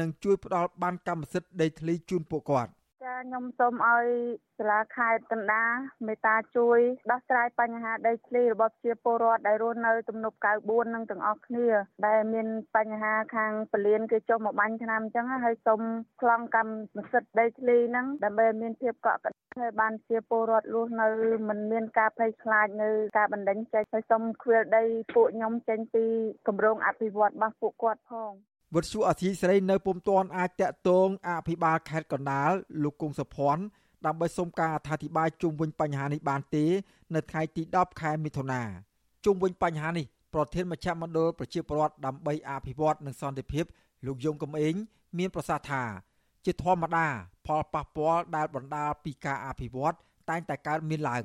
[0.01, 2.71] និងជួយផ្ដល់បានកម្មសិទ្ធិដីធ្លីជូនពួកគាត់
[3.07, 4.07] ចាខ្ញុំសូមឲ្យ
[4.59, 5.75] សាលាខេត្តកណ្ដាល
[6.07, 11.69] មេត្តាជួយដោះស្រាយបញ្ហាដីធ្លីរបស់ប្រជាពលរដ្ឋដែលរស់នៅទំនប់94នឹងទាំងអស់គ្នា
[12.07, 15.81] ដែលមានបញ្ហាខាងពលានគេចុះមកបាញ់ឆ្នាំអញ្ចឹងហើយសូម
[16.21, 21.09] ខ្លងកម្មសិទ្ធិដីធ្លីហ្នឹងដើម្បីមានភាពកក់ក្ដៅហើយបានជាពលរដ្ឋរស់នៅ
[21.49, 26.05] មិនមានការភ័យខ្លាចនៅការបណ្ដឹងចេញហើយសូមខ្វៀលដីពួកខ្ញុំចេញពី
[26.47, 28.33] គម្រោងអភិវឌ្ឍរបស់ពួកគាត់ផង
[28.74, 32.50] វត្តសុអធិស្រីនៅពុំទាន់អាចតាក់ទងអភិបាលខេត្តកណ្ដាល
[32.83, 33.62] លោកគង់សុភ័ណ្ឌ
[34.07, 36.64] ដើម្បីសុំការអធិប្បាយជុំវិញបញ្ហានេះបានទេ
[37.14, 38.62] នៅថ្ងៃទី10ខែមិថុនា
[39.24, 43.64] ជុំវិញបញ្ហានេះប្រធានមជ្ឈមណ្ឌលប្រជាពលរដ្ឋដើម្បីអភិវឌ្ឍនិងសន្តិភាព
[44.07, 44.74] លោកយងកំឯង
[45.18, 45.83] មានប្រសាសន៍ថា
[46.44, 47.07] ជាធម្មតា
[47.46, 49.94] ផលប៉ះពាល់ដែលបណ្ដាលពីការអភិវឌ្ឍ
[50.31, 51.24] តែងតែកើតមានឡើង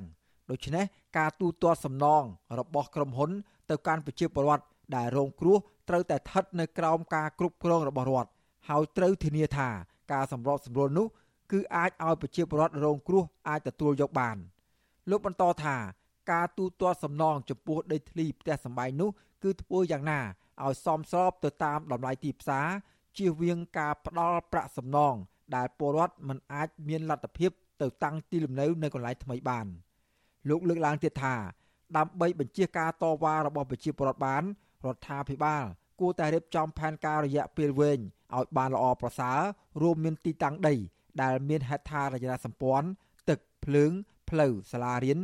[0.49, 0.85] ដូច្នេះ
[1.17, 2.23] ការទូទាត់សំណង
[2.59, 3.31] របស់ក្រុមហ៊ុន
[3.69, 5.57] ទៅកាន់ប្រជាពលរដ្ឋដែលរងគ្រោះ
[5.91, 8.31] ត្រូវតែស្ថិតនៅក្រោមការគ្រប់គ្រងរបស់រដ្ឋ
[8.69, 9.69] ហើយត្រូវធានាថា
[10.11, 11.07] ការសម្របសម្រួលនោះ
[11.51, 14.37] គឺអាចឲ្យប្រជាពលរដ្ឋរងគ្រោះអាចទទួលយកបាន
[15.09, 15.75] លោកបន្តថា
[16.31, 19.09] ការទូទាត់សំណងចំពោះដីធ្លីផ្ទះសម្បែងនោះ
[19.43, 20.19] គឺធ្វើយ៉ាងណា
[20.63, 22.67] ឲ្យសមស្របទៅតាមតម្លៃទីផ្សារ
[23.17, 25.15] ជៀសវាងការផ្ដល់ប្រាក់សំណង
[25.55, 29.67] ដែលពលរដ្ឋមិនអាចមានលទ្ធភាពទៅតាំងទីលំនៅនៅកន្លែងថ្មីបាន
[30.49, 31.35] លោកលើកឡើងទៀតថា
[31.97, 34.43] ដើម្បីបញ្ជាការតវ៉ារបស់ប្រជាពលរដ្ឋបាន
[34.85, 35.65] រដ្ឋាភិបាល
[36.01, 37.99] គួរតែរៀបចំផែនការរយៈពេលវែង
[38.37, 39.39] ឲ្យបានល្អប្រសើរ
[39.81, 40.75] រួមមានទីតាំងដី
[41.21, 42.87] ដែលមានហេដ្ឋារចនាសម្ព័ន្ធ
[43.29, 43.91] ទឹកភ្លើង
[44.29, 45.19] ផ្លូវសាលារៀន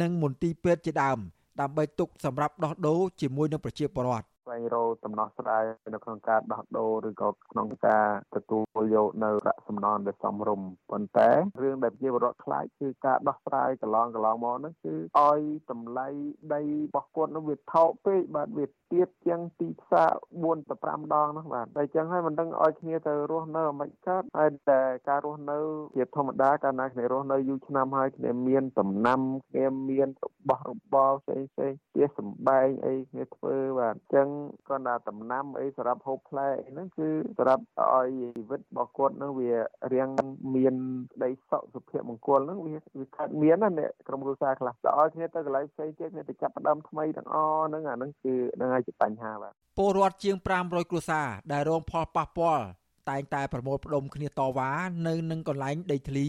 [0.00, 1.18] និងមន្ទីរពេទ្យជាដើម
[1.60, 5.62] ដើម្បីទុកសម្រាប់ដោះដូរជាមួយនឹងប្រជាពលរដ្ឋ ស្វែងរកដំណោះស្រាយ
[5.94, 11.30] នៅក្នុងការដោះដូរឬក៏ក្នុងការទទួលយកនៅប្រាក់សំណងដែលសមរម្យប៉ុន្តែ
[11.62, 15.40] រឿងដែលជាវរដ្ឋខ្លាចគឺការដោះស្រាយកន្លងកន្លងមកហ្នឹងគឺឲ្យ
[15.70, 16.08] តម្លៃ
[16.54, 25.58] ដីរបស់គាត់នោះវាថោកពេកបាទវាទៀតជាងទីផ្សារ4ទៅ5ដងហ្នឹងបាទតែអញ្ចឹងហើយមិនដឹងឲ្យគ្នាទៅរស់នៅមិនកើតហើយតែការរស់នៅ
[25.96, 29.20] ជាធម្មតាកាលណាគ្នារស់នៅយូរឆ្នាំហើយគ្នាមានដំណាំ
[29.50, 34.28] គ្នាមានរបស់របរផ្សេងផ្សេងជាសំបែងអីគ្នាធ្វើបាទអញ្ចឹង
[34.68, 37.08] គាត់ថាដំណាំអីសម្រាប់ហូបផ្លែអីហ្នឹងគឺ
[37.38, 37.62] សម្រាប់
[37.94, 39.52] ឲ្យជីវិតរបស់គាត់ហ្នឹងវា
[39.94, 40.08] រៀង
[40.54, 40.74] មាន
[41.22, 52.64] ដីសុខសុភមង្គលហ្នឹងវាវាកើតមានណាអ្នកក្រុមគ្រួសារខ្លះដល់ឲ្យគ្នាទៅកន្លែងផ្សេងទៀតគ្នាទៅចាប់ផ្ដើមថ្មីទាំងអស់ហ្នឹងអាហ្នឹងគឺហ្នឹងហើយជាបញ្ហាបាទពលរដ្ឋជាង500គ្រួសារដែលរងផលប៉ះពាល់
[53.10, 54.70] តែងតែប្រមូលផ្ដុំគ្នាតវ៉ា
[55.06, 56.26] នៅនឹងកន្លែងដីធ្លី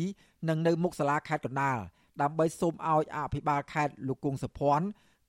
[0.50, 1.80] និងនៅមុខសាលាខេត្តកណ្ដាល
[2.22, 4.88] ដើម្បីសូមឲ្យអភិបាលខេត្តលោកគង់សុភ័ណ្ឌ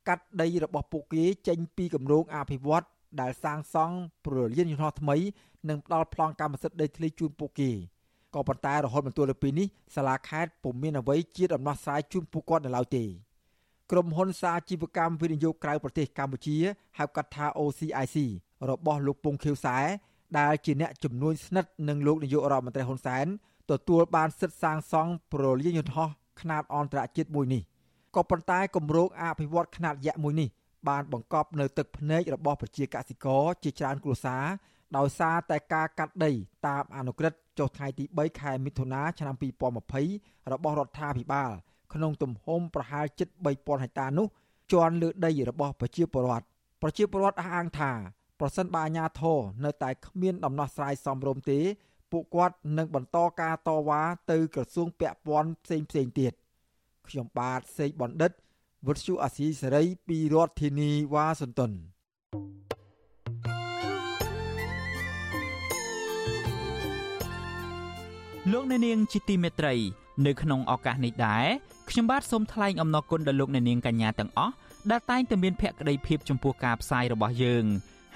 [0.09, 2.87] កាត់ដីរបស់ពួកគេចេញពីគម្រោងអភិវឌ្ឍ
[3.21, 5.17] ដែលសាងសង់ព្រលានយន្តហោះថ្មី
[5.69, 7.71] និងផ្ដល់ប្លង់កម្មសិទ្ធិដីធ្លីជូនពួកគេ
[8.35, 13.05] ក៏ប៉ុន្តែរហូតមកទល់ពេលនេះសាលាខេត្តពុំមានអ្វីជាដំណោះស្រាយជូនពួកគាត់នៅឡើយទេ
[13.91, 16.57] ក្រុមហ៊ុនសាជីវកម្មវិនិយោគក្រៅប្រទេសកម្ពុជា
[16.99, 18.17] ហៅកាត់ថា OCIC
[18.71, 19.77] របស់លោកពងខៀវសែ
[20.39, 23.27] ដែលជាអ្នកជំនួយស្និទ្ធនឹងលោកនាយករដ្ឋមន្ត្រីហ៊ុនសែន
[23.71, 26.09] ទទួលបានសិទ្ធិសាងសង់ប្រលានយន្តហោះ
[26.41, 27.63] ខ្នាតអន្តរជាតិមួយនេះ
[28.15, 30.49] ក៏ប៉ុន្តែគម្រោងអភិវឌ្ឍខ្នាតយក្សមួយនេះ
[30.89, 34.45] បានបង្កប់នៅទឹកភ្នែករបស់ប្រជាកសិករជាច្រើនគ្រួសារ
[34.97, 36.33] ដោយសារតែការកាត់ដី
[36.67, 39.35] តាមអនុក្រឹត្យចុះថ្ងៃទី3ខែមិថុនាឆ្នាំ
[39.93, 41.51] 2020របស់រដ្ឋាភិបាល
[41.95, 44.27] ក្នុងទំហំប្រហែលជិត3000ហិកតានោះ
[44.73, 46.47] ជន់លើដីរបស់ប្រជាពលរដ្ឋ
[46.83, 47.93] ប្រជាពលរដ្ឋអះអាងថា
[48.41, 51.61] ប្រសិនបើអាជ្ញាធរនៅតែគ្មានដំណោះស្រាយសមរម្យទេ
[52.13, 56.33] ពួកគាត់នឹងបន្តការតវ៉ាទៅក្រសួងពាក់ព័ន្ធផ្សេងផ្សេងទៀត
[57.09, 58.33] ខ្ញុំបាទសេកបណ្ឌិត
[58.87, 61.73] វុទ្ធុអាស៊ីសេរីពីរដ្ឋធានីវ៉ាស៊ីនតោន
[68.53, 69.75] លោកអ្នកនាងជាទីមេត្រី
[70.27, 71.47] នៅក្នុងឱកាសនេះដែរ
[71.91, 74.55] ខ្ញុំបាទសូមថ្លែងអំណរគុណដល់លោកអ្នកនាងកញ្ញាទាំងអស់
[74.91, 77.65] ដែលតែងតែមានភក្ដីភាពចំពោះការផ្សាយរបស់យើង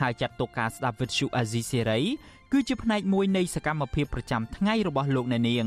[0.00, 2.00] ហើយចាត់ទុកការស្ដាប់វិទ្យុអាស៊ីសេរី
[2.52, 5.66] គឺជាផ្នែកមួយនៃសកម្មភាពប្រចាំថ្ងៃរបស់លោកអ្នកនាង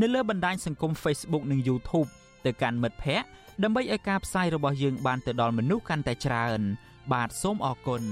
[0.00, 2.08] នៅលើបណ្ដាញសង្គម Facebook និង YouTube
[2.44, 3.28] ទៅកាន់មិត្តភ័ក្តិ
[3.62, 6.60] ដើម្បីឲ្យការផ្សាយរបស់យើងបានទៅដល់មនុស្សកាន់តែច្រើន
[7.12, 8.02] បាទសូមអរគុណ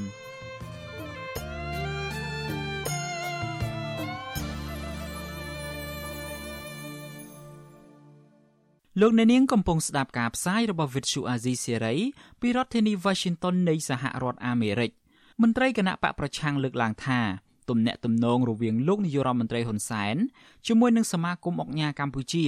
[9.01, 11.99] លោកអ្នកនាងកំពុងស្ដាប់ការផ្សាយរបស់ Vuthu Azizi Serai
[12.41, 14.91] ពីរដ្ឋធានី Washington នៃសហរដ្ឋអាមេរិក
[15.43, 17.21] មន្ត្រីគណៈបកប្រឆាំងលើកឡើងថា
[17.73, 20.17] ទំនាក់ទំនងរវាងលោកនាយករដ្ឋមន្ត្រីហ៊ុនសែន
[20.67, 22.47] ជាមួយនឹងសមាគមអង្គការកម្ពុជា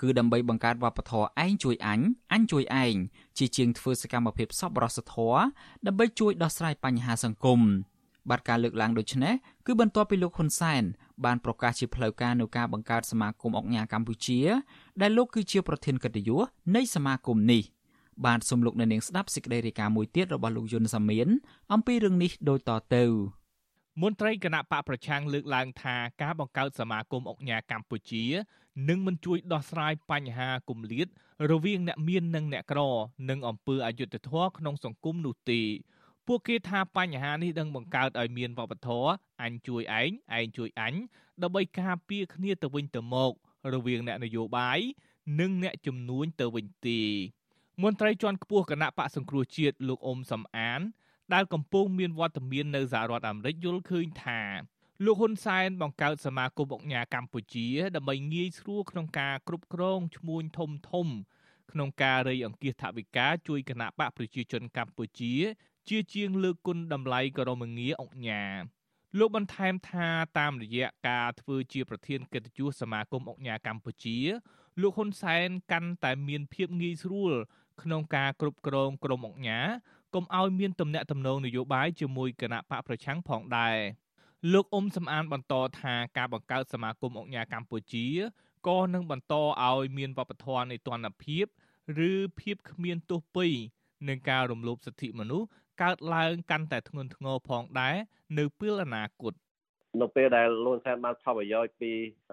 [0.00, 2.00] គឺដើម្បីបង្កើតវប្បធម៌ឯងជួយអញ
[2.32, 2.94] អញជួយឯង
[3.38, 5.40] ជាជាងធ្វើសកម្មភាពសប្បុរសធម៌
[5.86, 7.60] ដើម្បីជួយដោះស្រាយបញ្ហាសង្គម
[8.30, 9.34] បាទការលើកឡើងដូចនេះ
[9.66, 10.82] គឺបន្ទាប់ពីលោកហ៊ុនសែន
[11.24, 14.40] បានប្រកាសជាផ្លូវការនៅការបង្កើតសមាគមអង្គការកម្ពុជា
[15.00, 16.42] ដែលលោកគឺជាប្រធានកិត្តិយស
[16.76, 17.62] នៃសមាគមនេះ
[18.24, 21.28] បាទសូមលោកអ្នកនាងស្ដាប់សេចក្តីរាយការណ៍មួយទៀតរបស់លោកយុនសាមៀន
[21.72, 23.04] អំពីរឿងនេះដូចតទៅ
[24.00, 28.24] មន្ត្រីគណៈបកប្រឆាំងលើកឡើងថាការបង្កើតសមាគមអង្គការកម្ពុជា
[28.88, 31.06] នឹងមិនជួយដោះស្រាយបញ្ហាគម្លាត
[31.50, 32.80] រវាងអ្នកមាននិងអ្នកក្រ
[33.30, 35.60] និងអំពើអយុត្តិធម៌ក្នុងសង្គមនោះទេ
[36.26, 39.10] ពួកគេថាបញ្ហានេះនឹងបង្កើតឲ្យមានវប្បធម៌
[39.42, 40.94] អញជួយឯងឯងជួយអញ
[41.42, 43.32] ដើម្បីការពារគ្នាទៅវិញទៅមក
[43.74, 44.78] រវាងអ្នកនយោបាយ
[45.40, 47.00] និងអ្នកជំនួញទៅវិញទេ
[47.82, 50.80] មន្ត្រីជាន់ខ្ពស់គណៈបកសង្គ្រោះជាតិលោកអ៊ុំសំអាន
[51.34, 54.40] ដែលកំពុងមានវត្តមាននៅសហរដ្ឋអាមេរិកយល់ឃើញថា
[55.04, 61.06] លោកហ៊ុនសែនបង្កើតសមាគមអង្គការកម្ពុជាដើម្បីងាយស្រួលក្នុងការគ្រប់គ្រងឈ្មួញធំធំ
[61.72, 65.34] ក្នុងការរៃអង្គាសថវិកាជួយគណៈបកប្រជាជនកម្ពុជា
[65.88, 68.56] ជាជាងលើកគុណតម្លៃក្រមងារអង្គការ
[69.18, 70.08] លោកបន្ថែមថា
[70.38, 74.18] តាមរយៈការធ្វើជាប្រធានកិត្តិយសសមាគមអង្គការកម្ពុជា
[74.80, 77.32] លោកហ៊ុនសែនកាន់តែមានភាពងាយស្រួល
[77.82, 79.66] ក្នុងការគ្រប់គ្រងក្រមអង្គការ
[80.14, 83.76] កុំឲ្យមានទំនាក់ទំនងនយោបាយជាមួយគណៈបកប្រឆាំងផងដែរ
[84.52, 88.06] លោកអ៊ុំសំអានបន្តថាការបង្កើតសមាគមអង្គការកម្ពុជា
[88.68, 89.34] ក៏នឹងបន្ត
[89.68, 91.46] ឲ្យមានវប្បធម៌នៃទណ្ឌភាព
[92.10, 93.46] ឬភាពគ្មានទោសពី
[94.08, 95.46] និងការរំលោភសិទ្ធិមនុស្ស
[95.82, 97.96] កើតឡើងកាន់តែធ្ងន់ធ្ងរផងដែរ
[98.38, 99.32] នៅពេលអនាគត
[100.00, 101.92] នៅពេលដែលលោកសែនបានផលប្រយោជន៍ពី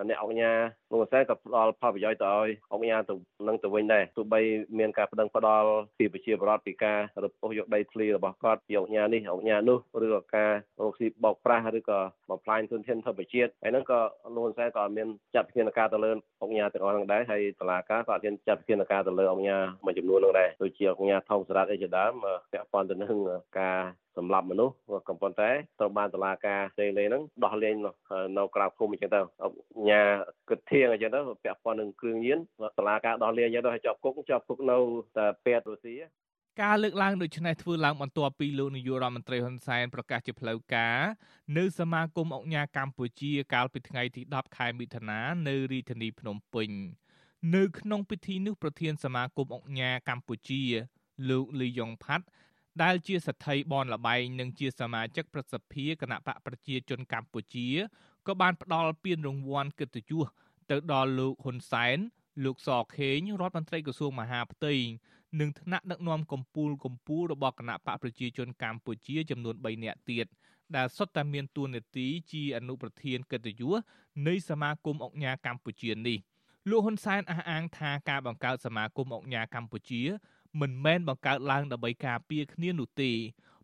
[0.10, 0.52] អ្នកអង្គញា
[0.92, 3.14] លោកសែនក៏ផ្ដល់ផលប្រយោជន៍ទៅឲ្យអង្គញាទៅ
[3.48, 4.42] នឹងទៅវិញដែរទោះបី
[4.80, 10.52] មានការប្តឹងផ្ដាល់ពីប្រជាពលរដ្ឋពីការរពុះយកដីធ្លីរបស់គាត់ពីអង្គញានេះអង្គញានោះឬក៏ការ
[10.82, 12.00] រកស៊ីបោកប្រាស់ឬក៏
[12.30, 14.00] បំផ្លាញទុនធានធម្មជាតិហើយហ្នឹងក៏
[14.36, 22.14] លោកសែនក៏មានចាត់វិធានការទៅលើអង្គញាទាំងអស់ហ្នឹងដែរហើយតុលាការក៏មានចាត់វិធានការទៅលើអង្គញាមួយចំនួនហ្នឹងដែរដូចជាអង្គញាថោងសារ៉ាត់អីជាដើម
[22.52, 23.20] ពាក់ព័ន្ធទៅនឹង
[23.60, 23.80] ការ
[24.20, 24.74] សម្លាប់មនុស្ស
[25.08, 25.50] ក៏ប៉ុន្តែ
[25.80, 27.76] ត្រូវបានតឡាការផ្សេងលេហ្នឹងដោះលែង
[28.38, 29.22] នៅក្រៅភូមិអញ្ចឹងទៅ
[29.90, 30.04] ញ៉ា
[30.50, 32.40] គិតធៀងអញ្ចឹងទៅពាក់ព័ន្ធនឹងគ្រឿងញៀន
[32.78, 34.78] តឡាការដោះលែងអញ្ចឹងទៅឲ្យជាប់គុកជាប់គុកនៅ
[35.18, 35.96] តែពេទ្យរុស្ស៊ី
[36.62, 40.98] ការលើកឡើងដូចនេះធ្វើឡើងបន្ទាប់ពីលោកនាយករដ្ឋមន្ត្រីហ៊ុនសែនប្រកាសជាផ្លូវការ
[41.58, 46.70] នៅសមាគមអង្គការកម្ពុជាកាលពីថ្ងៃទី10ខែមិថុនានៅរាជធានីភ្នំពេញ
[47.56, 50.64] នៅក្នុងពិធីនោះប្រធានសមាគមអង្គការកម្ពុជា
[51.30, 52.26] លោកលីយ៉ុងផាត់
[52.84, 57.68] ដែលជាសទ្ធិបនលបែងនិងជាសមាជិកប្រសិទ្ធិគណៈបកប្រជាជនកម្ពុជា
[58.28, 60.28] ក៏បានផ្ដល់ពានរង្វាន់កិត្តិយស
[60.72, 61.98] ទៅដល់លោកហ៊ុនសែន
[62.44, 64.74] លោកសខេងរដ្ឋមន្ត្រីក្រសួងមហាផ្ទៃ
[65.40, 70.26] និងថ្នាក់ដឹកនាំកម្ពុជាកម្ពុជារបស់គណៈបកប្រជាជនកម្ពុជាចំនួន3នាក់ទៀត
[70.76, 73.74] ដែលសុទ្ធតែមានតួនាទីជាអនុប្រធានកិត្តិយស
[74.28, 76.18] នៃសមាគមអង្គការកម្ពុជានេះ
[76.70, 80.02] លោកហ៊ុនសែនអះអាងថាការបង្កើតសមាគមអង្គការកម្ពុជា
[80.60, 83.12] មិនមែនបង្កើតឡើងដើម្បីការពារគ្នានោះទេ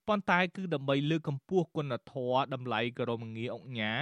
[0.08, 3.94] ប៉ុន្តែគឺដើម្បីលើកកម្ពស់គុណធម៌តម្លៃក្រមងារអង្គញា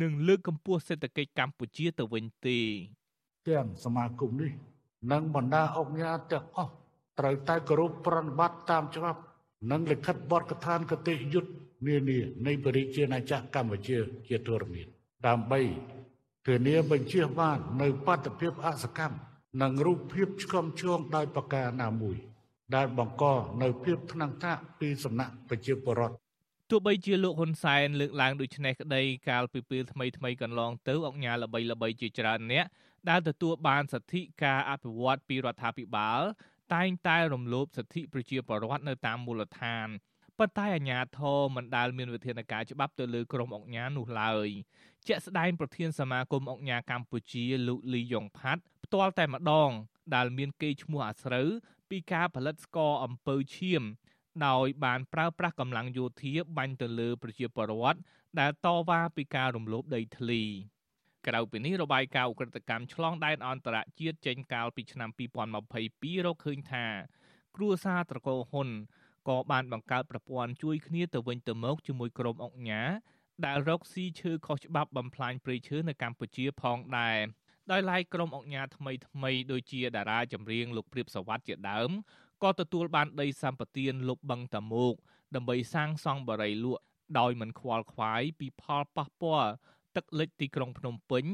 [0.00, 2.58] និងលើកកម្ពស់សេដ្ឋកិច្ចកម្ពុជាទៅវិញទេ
[3.48, 4.52] ទាំងសមាគមនេះ
[5.12, 6.72] និងបណ្ដាអង្គញាទាំងអស់
[7.18, 9.20] ត្រូវតែគោរពប្រណិប័តតាមច្បាប់
[9.70, 11.50] និងលិខិតបទកថាគតិយុត្ត
[11.86, 13.98] នានានៃបរិជាណាចក្រកម្ពុជា
[14.28, 14.86] ជាធរមាន
[15.26, 15.60] ដើម្បី
[16.46, 19.16] ធានាបញ្ជាបាននៅបាតុភិបអសកម្ម
[19.60, 22.16] និងរូបភាពឆ្កំឆ្គងដោយប្រការណាមួយ
[22.74, 23.24] ដែលបង្ក
[23.62, 26.16] នៅភាពថ្នាំងថ្នាក់ពីសំណាក់ប្រជាពលរដ្ឋ
[26.70, 32.66] ទោះបីជាលោកហ៊ុនសែនលើកឡើងដូចនេះក្តីកាលពីពេលថ្មីថ្មីកន្លងទៅអង្គការល្បីល្បីជាច្រើនអ្នក
[33.08, 36.20] ដែលទទួលបានសិទ្ធិការអភិវឌ្ឍពីរដ្ឋាភិបាល
[36.74, 39.88] តែងតែរំលោភសិទ្ធិប្រជាពលរដ្ឋនៅតាមមូលដ្ឋាន
[40.38, 44.48] ប៉ុន្តែអាជ្ញាធរមិនដែលមានវិធានការច្បាប់ទៅលើក្រុមអង្គការនោះឡើយ
[45.06, 49.70] ជាក់ស្ដែងប្រធានសមាគមអង្គការកម្ពុជាលោកលីយ៉ុងផាត់ផ្ទាល់តែម្ដង
[50.14, 51.48] ដែលមានកេរ្តិ៍ឈ្មោះអាស្រូវ
[51.90, 53.82] ពីការផលិតស្ករអំពៅឈាម
[54.46, 57.98] ដោយបានប្រើប្រាស់កម្លាំងយោធាបាញ់ទៅលើប្រជាពលរដ្ឋ
[58.40, 60.42] ដែលតវ៉ាពីការរំលោភដីធ្លី
[61.26, 65.10] ក្រៅពីនេះរបាយការណ៍អ ுக ្រិតកម្មឆ្លងដែនអន្តរជាតិចេញកាលពីឆ្នាំ
[65.68, 66.86] 2022រកឃើញថា
[67.56, 68.68] គ្រួសារត្រកូលហ៊ុន
[69.28, 72.90] ក៏បានបង្កើតប្រព័ន្ធជួយគ្នាទៅវិញទៅមកជាមួយក្រុមអង្គការ
[73.46, 77.18] ដែលរកស៊ីឈើខុសច្បាប់បំផ្លាញព្រៃឈើនៅកម្ពុជាផងដែរ
[77.72, 81.90] ដោយឡែកក្រុមអង្គការថ្មីថ្មីដូចជាតារាចម្រៀងលោកព្រាបសវັດជាដើម
[82.42, 84.94] ក៏ទទួលបានដីសម្បត្តិលុបបឹងតាមុក
[85.34, 86.82] ដើម្បីសាងសង់បរិយាលក់
[87.18, 89.50] ដោយមិនខ្វល់ខ្វាយពីផលប៉ះពាល់
[89.96, 91.24] ទឹកលិចទីក្រុងភ្នំពេញ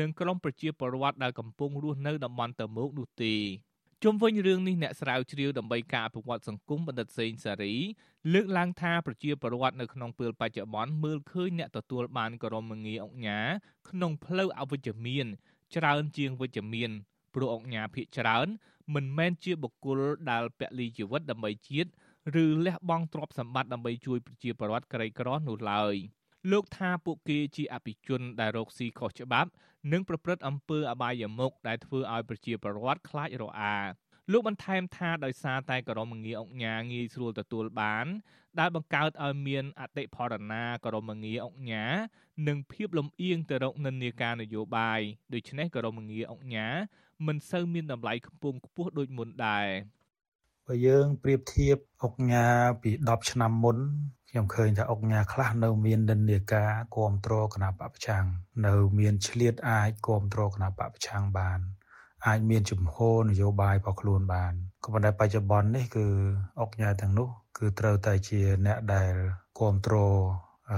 [0.00, 3.34] និងក្រុមប្រជាពលរដ្ឋដែលកំពុងរស់នៅតំបន់តាមុកនោះទេ
[4.04, 7.74] ជុំវិញរឿងនេះអ្នកស្រាវជ្រាវដើម្បីការអភិវឌ្ឍសង្គមបណ្ឌិតសេងសារី
[8.32, 13.48] លើកឡើងថាប្រជាពលរដ្ឋនៅក្នុងពេលបច្ចុប្បន្នមើលឃើញអ្នកទទួលបានក្រមងារអង្គការ
[13.88, 15.26] ក្នុងផ្លូវអវិជ្ជមាន
[15.74, 16.90] ច្រើនជាងវិជ្ជមាន
[17.34, 18.46] ព្រោះអង្គការភិកច្រើន
[18.94, 20.00] មិនមែនជាបុគ្គល
[20.30, 21.90] ដែលពលីជីវិតដើម្បីជាតិ
[22.42, 25.94] ឬលះបង់ទ្រព្យសម្បត្តិដើម្បីជួយប្រជាពលរដ្ឋក្រីក្រនោះឡើយ
[26.50, 29.50] លោកថាពួកគេជាអភិជនដែលរកស៊ីខុសច្បាប់
[29.92, 33.76] និងប្រព្រឹត្តអំពើអបាយមុខដែលធ្វើឲ្យប្រជាពលរដ្ឋខ្លាចរអា
[34.32, 38.06] លោកបន្ថែមថាដោយសារតែក្រមងារអង្គញាងាយស្រួលទទួលបាន
[38.58, 41.84] ដែលបង្កើតឲ្យមានអតិផរណាក្រមងារអង្គញា
[42.48, 45.00] និងភាពលំអៀងទៅរកនិន្នាការនយោបាយ
[45.32, 46.68] ដូច្នេះក្រមងារអង្គញា
[47.26, 49.66] មិនសូវមានតម្លៃខ្ពង់ខ្ពស់ដូចមុនដែរ
[50.66, 52.46] បើយើងប្រៀបធៀបអង្គញា
[52.82, 53.78] ពី10ឆ្នាំមុន
[54.30, 58.24] ខ្ញុំឃើញថាអង្គញាខ្លះនៅមាននិន្នាការគ្រប់គ្រងគណៈបពប្រឆាំង
[58.66, 61.60] នៅមានឆ្លៀតអាចគ្រប់គ្រងគណៈបពប្រឆាំងបាន
[62.26, 64.52] អាចមានជំហរនយោបាយរបស់ខ្លួនបាន
[64.84, 66.06] ក៏ប៉ុន្តែបច្ចុប្បន្ននេះគឺ
[66.60, 69.12] អង្គញាទាំងនោះគឺត្រូវតែជាអ្នកដែល
[69.58, 70.14] គ្រប់គ្រង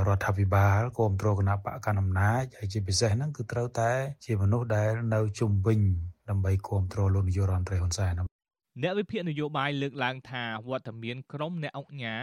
[0.09, 3.91] រដ្ឋាភិបាលគ្រប់គ្រងគណៈបកកណ្ដាលអំណាចហើយជាពិសេសហ្នឹងគឺត្រូវតែ
[4.25, 5.81] ជាមនុស្សដែលនៅជុំវិញ
[6.31, 8.13] ដើម្បីគ្រប់គ្រងលោកនាយករដ្ឋមន្ត្រីហ៊ុនសែន
[8.83, 12.17] អ្នកវិភាគនយោបាយលើកឡើងថាវត្តមានក្រុមអ្នកអង្គញា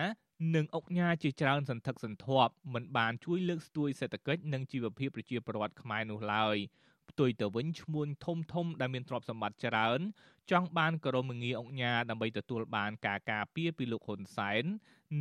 [0.55, 6.57] និងអង្គញាជាច្រើនសន្ធឹកសន្ធាប់មិនបានជួយលើកស្ទួយសេដ្ឋកិច្ចនិងជីវភាពប្រជាពលរដ្ឋខ្មែរនោះឡើយ
[7.11, 9.99] ផ្ទុយទៅវិញឈ្មួញធំធំដែលមានទ្រព្យសម្បត្តិច្រើន
[10.51, 14.63] ចង់បានក្រមងារអង្គញាដើម្បីទទួលបានការការពារពីលោកហ៊ុនសែន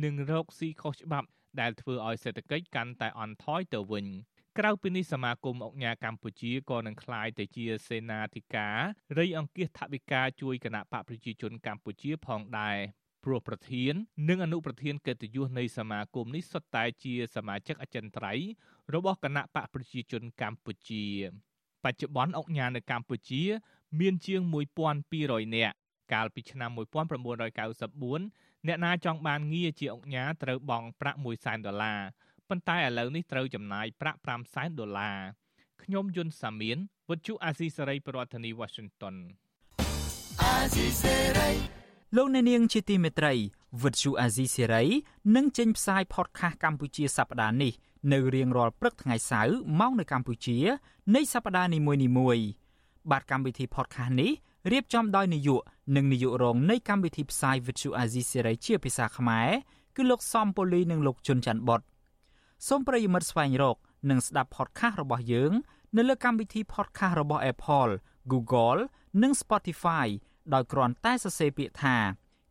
[0.03, 1.27] និងរកស៊ីខុសច្បាប់
[1.61, 4.05] ដែលធ្វើឲ្យសេដ្ឋកិច្ចកាន់តែអន់ថយទៅវិញ
[4.59, 8.77] ក្រៅពីនេះសមាគមអង្គការកម្ពុជាក៏នឹងក្លាយទៅជាសេនាធិការ
[9.17, 12.77] រៃអង្គាសថវិកាជួយគណៈបកប្រជាជនកម្ពុជាផងដែរ
[13.23, 13.93] ព្រោះប្រធាន
[14.29, 18.47] និងអនុប្រធានកិត្តិយសនៃសមាគមនេះសុទ្ធតែជាសមាជិកអចិន្ត្រៃយ៍
[18.93, 21.05] របស់គណៈបកប្រជាជនកម្ពុជា
[21.85, 23.43] បច្ចុប្បន្នអង្គការនៅកម្ពុជា
[23.99, 24.41] មានជាង
[24.97, 25.75] 1200នាក់
[26.13, 31.99] កាលពីឆ្នាំ1994អ្នកណាចង់បានងារជាអង្គការត្រូវបង់ប្រាក់1សែនដុល្លារ
[32.49, 35.17] ប៉ុន្តែឥឡូវនេះត្រូវចំណាយប្រាក់5សែនដុល្លារ
[35.83, 36.77] ខ្ញុំយុនសាមៀន
[37.09, 39.15] វិទ្យុអាស៊ីសេរីប្រធានាធិបតី Washington
[40.43, 41.49] អាស៊ីសេរី
[42.15, 43.33] លោកអ្នកនាងជាទីមេត្រី
[43.83, 44.83] វិទ្យុអាស៊ីសេរី
[45.35, 47.73] នឹងចេញផ្សាយ podcast កម្ពុជាសប្តាហ៍នេះ
[48.13, 50.57] នៅរៀងរាល់ព្រឹកថ្ងៃសៅរ៍ម៉ោងនៅកម្ពុជា
[51.15, 51.79] នៃសប្តាហ៍នី
[52.17, 52.45] មួយៗ
[53.11, 54.31] បាទកម្មវិធី podcast នេះ
[54.71, 55.61] រៀបចំដោយនាយក
[55.95, 59.49] និងនាយករងនៃកម្មវិធីផ្សាយ Vithu Azizi Serai ជាភាសាខ្មែរ
[59.95, 61.81] គឺលោកសំពូលីនិងលោកជុនច័ន្ទបុត
[62.67, 63.77] សូមប្រិយមិត្តស្វែងរក
[64.09, 65.51] និងស្ដាប់ podcast របស់យើង
[65.97, 67.91] នៅលើកម្មវិធី podcast របស់ Apple,
[68.31, 68.79] Google
[69.23, 70.07] និង Spotify
[70.53, 71.95] ដោយគ្រាន់តែសរសេរពាក្យថា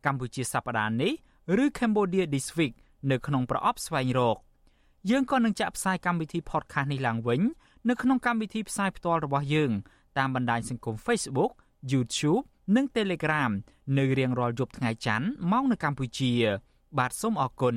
[0.05, 1.13] កម្ពុជាសប្តាហ៍នេះ
[1.63, 2.73] ឬ Cambodia This Week
[3.11, 4.37] នៅក្នុងប្រអប់ស្វែងរក
[5.11, 7.41] យើងក៏នឹងចាក់ផ្សាយកម្មវិធី podcast នេះឡើងវិញ
[7.89, 9.71] នៅក្នុងកម្មវិធីផ្សាយផ្ទាល់របស់យើង
[10.17, 11.51] តាមបណ្ដាញសង្គម Facebook
[11.91, 12.43] YouTube
[12.75, 13.51] និង Telegram
[13.97, 16.31] នៅរៀងរាល់យប់ថ្ងៃច័ន្ទម៉ោងនៅកម្ពុជា
[16.97, 17.75] បាទសូមអរគុណ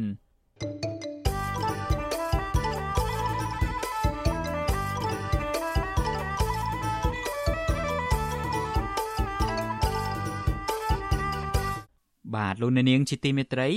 [12.36, 13.68] បាទលោកអ្នកនាងជាទីមេត្រី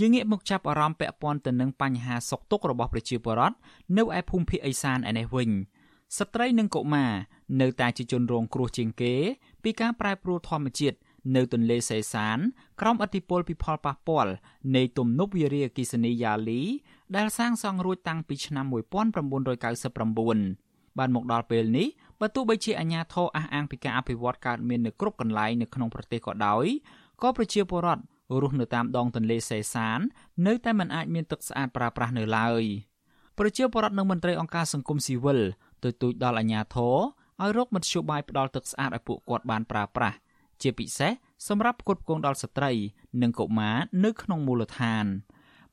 [0.00, 3.56] យើងងាកមកចាប់អារម្មណ៍ពាក់ព័ន្ធទៅនឹងបញ្ហាសុខទុក្ខរបស់ប្រជាពលរដ្ឋ
[3.96, 5.50] នៅឯភូមិភាគឦសានឯនេះវិញ
[6.18, 7.12] ស្ត្រីនិងកុមារ
[7.60, 9.14] នៅតែជាជនរងគ្រោះជាងគេ
[9.62, 10.98] ពីការប្រែប្រួលធម្មជាតិ
[11.36, 12.38] នៅទន្លេសេសាន
[12.80, 14.32] ក្រោមឥទ្ធិពលពីផលប៉ះពាល់
[14.76, 16.62] នៃទំនប់វារីអគ្គិសនីយ៉ាលី
[17.16, 18.76] ដែលសាងសង់រួចតាំងពីឆ្នាំ1999
[20.98, 21.88] បានមកដល់ពេលនេះ
[22.20, 26.66] បើទោះបីជាអាជ្ញាធរអះអាងពីការអភិវឌ្ឍកើតមាននៅគ្រប់កន្លែងនៅក្នុងប្រទេសក៏ដោយ
[27.22, 28.02] ក៏ប្រជាពលរដ្ឋ
[28.42, 30.00] រស់នៅតាមដងទន្លេសេសាន
[30.46, 32.62] នៅតែមិនអាចមានទឹកស្អាតប្រើប្រាស់នៅឡើយ
[33.38, 35.40] ប្រជាពលរដ្ឋនិងមន្ត្រីអង្គការសង្គមស៊ីវិល
[35.84, 36.96] ទទូចដល់អាជ្ញាធរ
[37.42, 40.16] ឲ្យរកមធ្យោបាយផ្ដល់ទឹកស្អាតឲ្យពួកគាត់បានប្រើប្រាស់
[40.62, 41.12] ជាពិសេស
[41.48, 42.72] សម្រាប់ផ្គត់ផ្គង់ដល់ស្ត្រី
[43.22, 45.04] និងកុមារនៅក្នុងមូលដ្ឋាន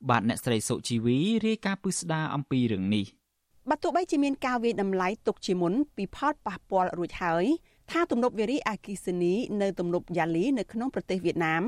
[0.08, 3.06] បាទអ្នកស្រីសុជីវីរាយការណ៍ពិស្ដារអំពីរឿងនេះ
[3.70, 7.44] បើទោះបីជាមានការវាយតម្លៃទុកជាមុនពីផលប៉ះពាល់រួចហើយ
[7.90, 11.62] ថាទំនប់វារីអគិសនីនៅទំនប់យ៉ាលីនៅក្នុងប្រទេសវៀតណាម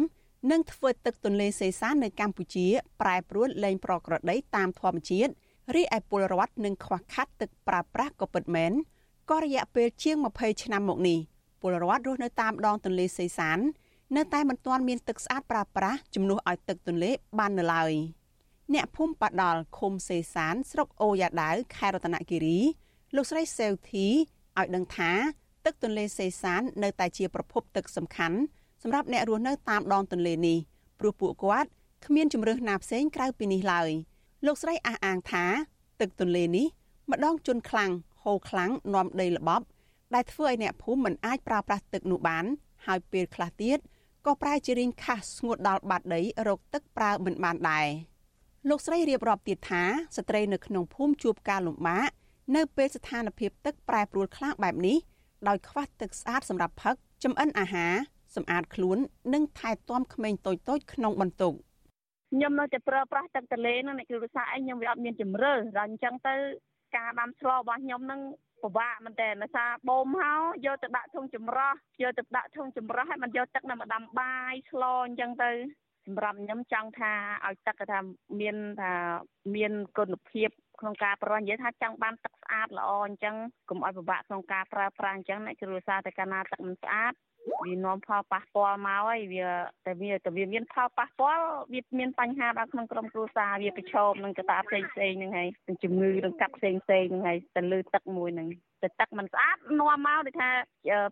[0.51, 2.67] នឹងធ្វើទឹកទន្លេសេសាននៅកម្ពុជា
[3.01, 5.33] ប្រែប្រួលលែងប្រក្រតីតាមធម្មជាតិ
[5.75, 8.73] រីឯពលរដ្ឋនឹងខ្វះខាតទឹកប្រើប្រាស់ក៏ពិតមែន
[9.31, 11.19] ក៏រយៈពេលជាង20ឆ្នាំមកនេះ
[11.61, 13.59] ពលរដ្ឋរស់នៅតាមដងទន្លេសេសាន
[14.17, 17.93] នៅតែមិនទាន់មានទឹកស្អាតប្រើប្រាស់ជំនួសឲ្យទឹកទន្លេបាននៅឡើយ
[18.75, 22.59] អ្នកភូមិបដាល់ឃុំសេសាន ស្រុកអូយ៉ាដាវខេត្តរតនគិរី
[23.17, 24.07] លោកស្រីសេវធី
[24.59, 25.13] ឲ្យដឹងថា
[25.65, 28.39] ទឹកទន្លេសេសាននៅតែជាប្រភពទឹកសំខាន់
[28.83, 30.59] សម្រាប់អ្នករស់នៅតាមដងទន្លេនេះ
[31.01, 31.69] ព្រោះពួកគាត់
[32.07, 33.91] គ្មានជំរើសណាផ្សេងក្រៅពីនេះឡើយ
[34.47, 35.45] លោកស្រីអះអាងថា
[36.01, 36.67] ទឹកទន្លេនេះ
[37.11, 37.91] ម្ដងជន់ខ្លាំង
[38.25, 39.65] ហូរខ្លាំងនាំដីល្បប់
[40.15, 42.45] ដែលធ្វើឲ្យអ្នកភូមិមិនអាចប្រើប្រាស់ទឹកនោះបាន
[42.87, 43.79] ហើយពេលខ្លះទៀត
[44.27, 47.87] ក៏ប្រែជារីងខាស់ស្ងួតដល់បាតដីរកទឹកប្រើមិនបានដែរ
[48.69, 49.83] លោកស្រីរៀបរាប់ទៀតថា
[50.17, 52.11] ស្ត្រីនៅក្នុងភូមិជួបការលំបាក
[52.57, 54.97] នៅពេលស្ថានភាពទឹកប្រែប្រួលខ្លាំងបែបនេះ
[55.49, 57.95] ដោយខ្វះទឹកស្អាតសម្រាប់ផឹកចម្អិនអាហារ
[58.37, 58.99] សម្អាតខ្លួន
[59.35, 61.57] និងថែទាំក្មេងតូចៗក្នុងបន្ទប់
[62.33, 66.35] ខ្ញុំនៅតែប្រើប្រាស់ទឹកទន្លេហ្នឹងអ្នកគ្រូសាស្ត្រអីខ្ញុំវាអត់មានជំរឿដល់អញ្ចឹងទៅ
[66.97, 68.21] ការដាំស្លរបស់ខ្ញុំហ្នឹង
[68.63, 71.73] ពិបាកមែនតើដោយសារបូមហើយយកទៅដាក់ធុងចម្រោះ
[72.03, 75.51] យកទៅដាក់ធុងចម្រោះហើយมันយកទឹកនៅមកដាំបាយស្លអញ្ចឹងទៅ
[76.07, 77.13] សម្រាប់ខ្ញុំចង់ថា
[77.47, 77.99] ឲ្យទឹកថា
[78.41, 78.93] មានថា
[79.55, 80.51] មានគុណភាព
[80.81, 83.35] ក្នុងការប្រនិយាយថាចង់បានទឹកស្អាតល្អអញ្ចឹង
[83.71, 87.13] កុំឲ្យពិបាកក្នុងការប្រើប្រាស់អញ្ចឹងអ្នកគ្រួសារតែកាលណាទឹកមិនស្អាត
[87.65, 89.47] វានាំផលប៉ះពាល់មកហើយវា
[89.87, 98.49] តែវាតែវាមានផលប៉ះពាល់វាមានបញ្ហាដល់ក្នុងក្រុមគ្រួសារវាប្រឈមនឹងកត្តាផ្សេងផ្សេងហ្នឹងហើយនឹងជំងឺនឹងកាត់ផ្សេងផ្សេងហ្នឹងហើយទៅលើទឹកមួយហ្នឹង
[98.83, 100.51] តែទឹកមិនស្អាតនាំមកដូចថា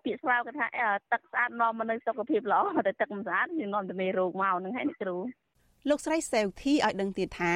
[0.04, 0.66] ពាក្យស្លោកគេថា
[1.12, 5.16] ទឹកស្អាតនាំមកនៅសុខភាពល្អតែទឹកមិនស្អាតវានាំទៅមេរោគមកហ្នឹងហើយអ្នកគ្រូ
[5.88, 7.54] លោកស្រីសេវធីឲ្យដឹងទៀតថា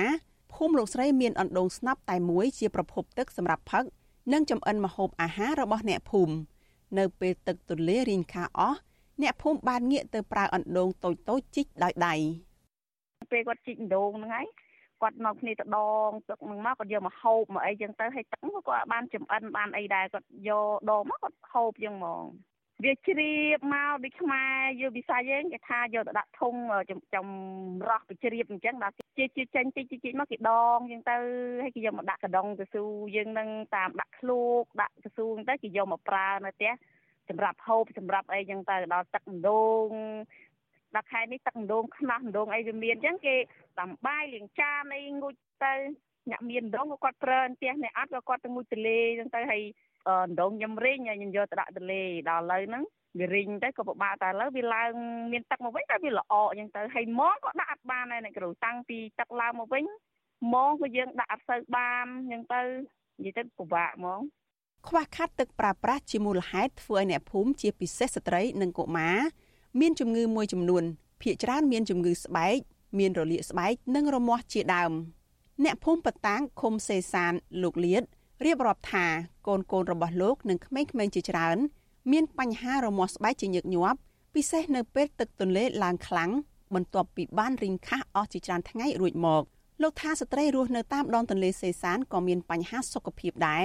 [0.54, 3.84] ភូមិលោកស្រីមានអណ្ដូងស្នាប់តែមួយជាប្រភពទឹកសម្រាប់ផឹក
[4.32, 6.34] និងចំអិនម្ហូបអាហាររបស់អ្នកភូមិ
[6.98, 8.78] នៅពេលទឹកទន្លេរីងខាអស់
[9.22, 12.14] អ្នកភូមិបានងាកទៅប្រើអណ្ដូងតូចតូចជីកដោយដៃ
[13.32, 14.46] ពេលគាត់ជីកអណ្ដូងហ្នឹងហើយ
[15.02, 15.78] គាត់មកគ្នាទៅដ
[16.08, 22.24] ងទឹកហ្នឹងមកគាត់យកមកហូបមកអីចឹងទៅហើយទឹកគាត់ក៏បានចំអិនបានអីដែរគាត់យកដងមកគាត់ហូបចឹងហ្មង
[22.84, 26.54] វាជ្រាបមកដូចខ្មែរយើងវិស័យយើងគេថាយកទៅដាក់ធុង
[27.14, 31.16] ចម្រោះទៅជ្រាបអញ្ចឹងដល់ជាជាចេញតិចតិចមកគេដងអញ្ចឹងទៅ
[31.62, 32.84] ហើយគេយកមកដាក់កដុងទៅស៊ូ
[33.16, 36.72] យើងនឹងតាមដាក់ឃ្លោកដាក់ទៅស៊ូអញ្ចឹងទៅគេយកមកប្រើនៅផ្ទះ
[37.28, 39.88] សម្រាប់ហូបសម្រាប់អីចឹងទៅដល់ទឹកដូង
[40.94, 43.36] ដល់ខែនេះទឹកដងខ្នោះដងអីវាមានអញ្ចឹងគេ
[43.80, 45.74] ដំបាយលាងចានអីងូចទៅ
[46.30, 49.62] អ្នកមានដងក៏គាត់ប្រើផ្ទះអ្នកអត់ក៏គាត់ទៅងូចទលេអញ្ចឹងទៅហើយ
[50.40, 52.84] ដងខ្ញុំរេងហើយខ្ញុំយកទៅដាក់ទលេដល់ឥឡូវហ្នឹង
[53.18, 54.92] វារីងទៅក៏ពិបាកតែឥឡូវវាឡើង
[55.32, 59.84] មានទឹកមកវិញតែវាល្អអញ្ចឹងទៅហើយម៉ងក៏ដាក់អត់បានដែរអ្នកគ្រូតាំងពីទឹកឡើងមកវិញ
[60.54, 62.62] ម៉ងក៏យើងដាក់អត់សូវបានអញ្ចឹងទៅ
[63.24, 64.20] និយាយទៅពិបាកហ្មង
[64.88, 69.18] ខ្វះខាតទឹកប្រើប្រាស់ជាមូលហេតុធ្វើឲ្យអ្នកភូមិជាពិសេសស្ត្រីនិងកុមារ
[69.80, 70.84] មានជំងឺមួយចំនួន
[71.22, 72.58] ភាគច្រើនមានជំងឺស្បែក
[72.98, 74.92] មានរលាកស្បែកនិងរមាស់ជាដើម
[75.64, 77.32] អ្នកភូមិបតាំងឃុំសេសាន
[77.62, 78.02] លោកលៀត
[78.44, 79.06] រៀបរាប់ថា
[79.46, 81.56] កូនកូនរបស់លោកនិងក្មេងៗជាច្រើន
[82.12, 83.98] មានបញ្ហារមាស់ស្បែកជាញឹកញាប់
[84.34, 86.30] ពិសេសនៅពេលទឹកទន្លេឡើងខ្លាំង
[86.74, 89.42] បន្ទាប់ពីបានរីងខះអស់ជាច្រើនថ្ងៃរួចមក
[89.82, 93.64] លោកថាស្ត្រីរស់នៅតាមដងទន្លេសេសានក៏មានបញ្ហាសុខភាពដែរ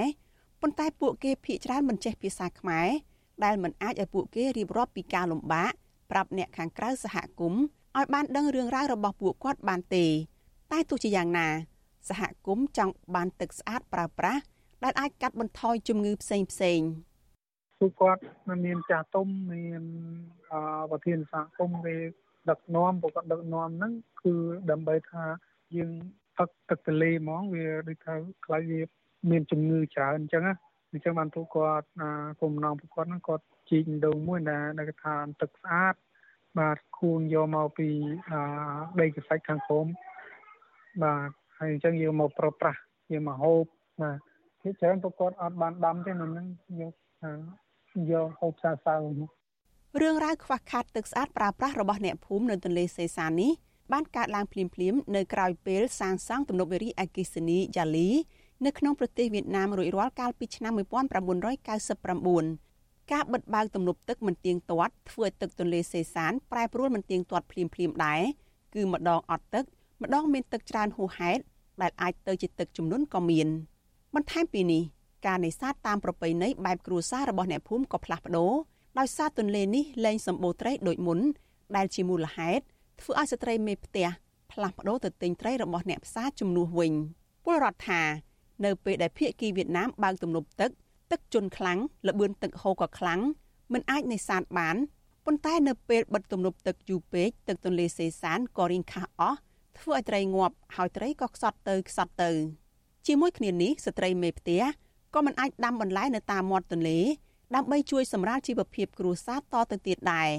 [0.60, 2.88] ប៉ុន្តែពួកគេភ័យច្រើនមិនចេះភាសាខ្មែរ
[3.44, 5.72] ដែលមិនអាចឲ្យពួកគេរៀបរាប់ពីការលំបាក
[6.10, 7.62] ប្រាប់អ្នកខាងក្រៅសហគមន៍
[7.96, 10.06] ឲ្យបានដឹងរឿងរ៉ាវរបស់ពួកគាត់បានទេ
[10.72, 11.48] តែទោះជាយ៉ាងណា
[12.08, 14.42] សហគមន៍ចង់បានទឹកស្អាតប្រើប្រាស់
[14.84, 16.80] ដែលអាចកាត់បន្ថយជំងឺផ្សេងផ្សេង
[17.78, 18.22] ពួកគាត់
[18.66, 19.82] មានចាស់ទុំមាន
[20.50, 20.54] អ
[20.90, 21.96] ប្រធានសហគមន៍គេ
[22.50, 24.34] ដឹកនាំពួកគាត់ដឹកនាំហ្នឹងគឺ
[24.70, 25.24] ដើម្បីថា
[25.76, 25.90] យើង
[26.38, 28.14] ទឹកទឹកទន្លេហ្មងវាដូចថា
[28.44, 28.80] ខ្លាចវា
[29.30, 30.54] មានជំងឺច្រើនអញ្ចឹងណា
[30.92, 31.86] អញ្ចឹងបានពួកគាត់
[32.40, 35.94] គុំណងពួកគាត់ហ្នឹងគាត់ជីកដងមួយដែលដែលថាទឹកស្អាត
[36.58, 37.88] បាទខួងយកមកពី
[39.00, 39.86] ដីកសិដ្ឋខាងក្រោម
[41.02, 42.80] បាទហើយអញ្ចឹងយកមកប្រើប្រាស់
[43.12, 43.64] យកមកហូប
[44.00, 44.18] បាទ
[44.62, 46.46] ជាច្រើនពួកគាត់អត់បានដាំទេនៅនឹង
[46.80, 46.92] យក
[48.10, 48.94] យកហូបសាសៅ
[50.00, 53.52] រឿងរ៉ាវខ្វះខាតទឹកស្អាតប្រើប្រាស់របស់អ្នកភូមិនៅទន្លេសេសាននេះ
[53.92, 58.10] បានកើតឡើងភ្លាមៗនៅក្រៅពេលសាងសង់ទំនប់វារីអគ្គិសនីយ៉ាលី
[58.66, 60.82] នៅក្នុងប្រទេសវៀតណាមរួចរាល់កាលពីឆ្នាំ1999
[63.12, 68.20] ការបិទបើកទំនប់ទឹកមិនទៀងទាត់ធ្វើឲ្យទឹកទន្លេសេសានប្រែប្រួលមិនទៀងទាត់ភ្លាមភ្លាមដែរ
[68.74, 69.64] គឺម្ដងអត់ទឹក
[70.02, 71.42] ម្ដងមានទឹកច្រើនហួសហេតុ
[71.82, 73.48] ដែលអាចទៅជាទឹកជំនន់ក៏មាន
[74.14, 74.82] បន្ថែមពីនេះ
[75.26, 78.52] ការនេសាទតាមប្រពៃណីបែបគ្រួសាររបស់អ្នកភូមិក៏ផ្លាស់ប្ដូរ
[78.98, 81.18] ដោយសារទន្លេនេះលែងសម្បូរត្រីដូចមុន
[81.76, 82.64] ដែលជាមូលហេតុ
[83.00, 84.08] ធ្វើឲ្យស្ត្រីមេផ្ទះ
[84.52, 86.92] ផ្លាស់ប្ដូរទៅទិញត្រីរបស់អ្នកផ្សារជំនួសវិញ
[87.44, 88.02] ពលរដ្ឋថា
[88.64, 90.70] នៅពេលដែលភៀកគីវៀតណាមបើកទំនប់ទឹក
[91.10, 93.20] ទឹកជន់ខ្លាំងលបឿនទឹកហូរក៏ខ្លាំង
[93.72, 94.76] មិនអាចនេសាទបាន
[95.26, 99.38] ប៉ុន្តែនៅពេលបិទទំនប់ទឹកយូរពេកទឹកទន្លេសេសានក៏រីងខះអស់
[99.78, 102.30] ធ្វើឲ្យត្រីងាប់ហើយត្រីក៏ខ្សត់ទៅខ្សត់ទៅ
[103.10, 104.62] ជាមួយគ្នានេះស្ត្រីមេផ្ទះ
[105.14, 106.98] ក៏មិនអាចដាំបន្លែនៅតាមមាត់ទន្លេ
[107.54, 110.30] ដើម្បីជួយសម្រាលជីវភាពគ្រួសារតទៅទៀតដែរ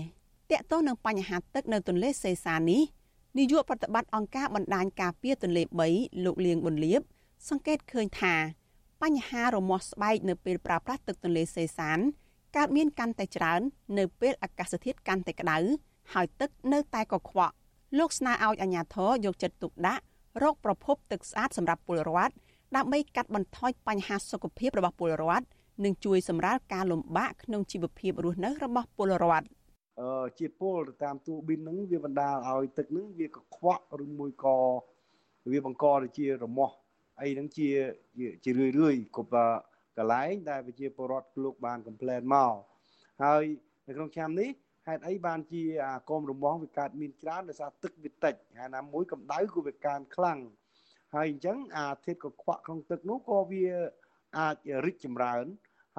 [0.51, 2.81] តកតោះនឹងបញ្ហាទឹកនៅទន្លេសេសាននេះ
[3.37, 5.63] នាយកប្រតិបត្តិអង្គការបណ្ដាញការពារទន្លេ
[5.93, 7.01] 3លោកលៀងប៊ុនលៀប
[7.49, 8.35] សង្កេតឃើញថា
[9.03, 11.99] បញ្ហារមាស់ស្បែកនៅពេលប្រើប្រាស់ទឹកទន្លេសេសាន
[12.55, 13.61] កើតមានកាន់តែច្រើន
[13.97, 15.57] នៅពេលអាកាសធាតុកាន់តែក្តៅ
[16.13, 17.55] ហើយទឹកនៅតែកខ្វក់
[17.97, 20.03] លោកស្នើឲ្យអាជ្ញាធរយកចិត្តទុកដាក់
[20.43, 22.33] រកប្រភពទឹកស្អាតសម្រាប់ពលរដ្ឋ
[22.75, 25.45] ដើម្បីកាត់បន្ថយបញ្ហាសុខភាពរបស់ពលរដ្ឋ
[25.85, 29.47] និងជួយសម្រាលការលំបាកក្នុងជីវភាពរស់នៅរបស់ពលរដ្ឋ
[30.01, 34.57] អឺជាតិពុលទៅតាមទូប៊ីនហ្នឹងវាបណ្ដាលឲ្យទឹកហ្នឹងវាកខ្វក់ឬមួយក៏
[35.51, 36.75] វាបង្កទៅជារមាស់
[37.21, 37.69] អីហ្នឹងជា
[38.43, 39.47] ជារឿយរឿយគ្រប់
[39.97, 42.53] កន្លែងដែលប្រជាពលរដ្ឋលោកបានកំ pl ែនមក
[43.23, 43.43] ហើយ
[43.87, 44.49] នៅក្នុងឆ្នាំនេះ
[44.87, 50.39] ហេតុអីបានជាអាកុំរមាស់វាកើតមានច្រើនដោយសារទឹកវាតិចហើយណាមួយកម្ដៅក៏វាកើនខ្លាំង
[51.15, 53.65] ហើយអញ្ចឹងអាធាតុកខ្វក់ក្នុងទឹកនោះក៏វា
[54.37, 54.55] អាច
[54.85, 55.45] រីកចម្រើន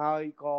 [0.01, 0.57] ហើយក៏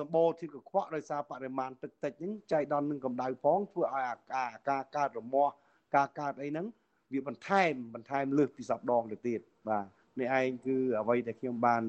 [0.00, 5.52] សម្បូរធាតុកខ្វក់ដោយសារបរិមាណទឹកតិចហ្នឹងចៃដន្យនឹងកម្ដៅផងធ្វើឲ្យអាការការកើតរមាស់
[5.96, 6.66] ការកើតអីហ្នឹង
[7.12, 9.86] វាបន្ថែមបន្ថែមលើសពីសពដងទៅទៀតបាទ
[10.20, 11.82] នេះឯងគឺអ្វីដែលខ្ញុំបាន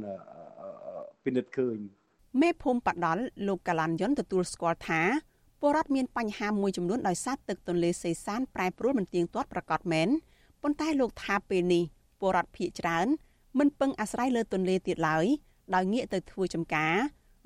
[1.23, 1.77] ពិនិត្យឃើញ
[2.41, 5.01] មេភូមិបដលលោកកាឡានយុនទទួលស្គាល់ថា
[5.61, 10.07] ពលរដ្ឋមានបញ្ហាមួយចំនួនដោយសារទឹកទន្លេសេសានប្រែប្រួលមិនទៀងទាត់ប្រកបមែន
[10.69, 11.83] ប៉ុន្តែលោកថាពេលនេះ
[12.19, 13.07] ពលរដ្ឋភៀកច្រើន
[13.59, 15.25] មិនពឹងអាស្រ័យលើទន្លេទៀតឡើយ
[15.75, 16.95] ដោយងាកទៅធ្វើចំការ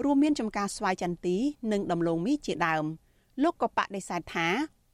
[0.03, 1.37] រួមមានចំការស្វាយចន្ទី
[1.71, 2.85] និងដំឡូងមីជាដើម
[3.43, 4.47] លោកក៏បដិសេធថា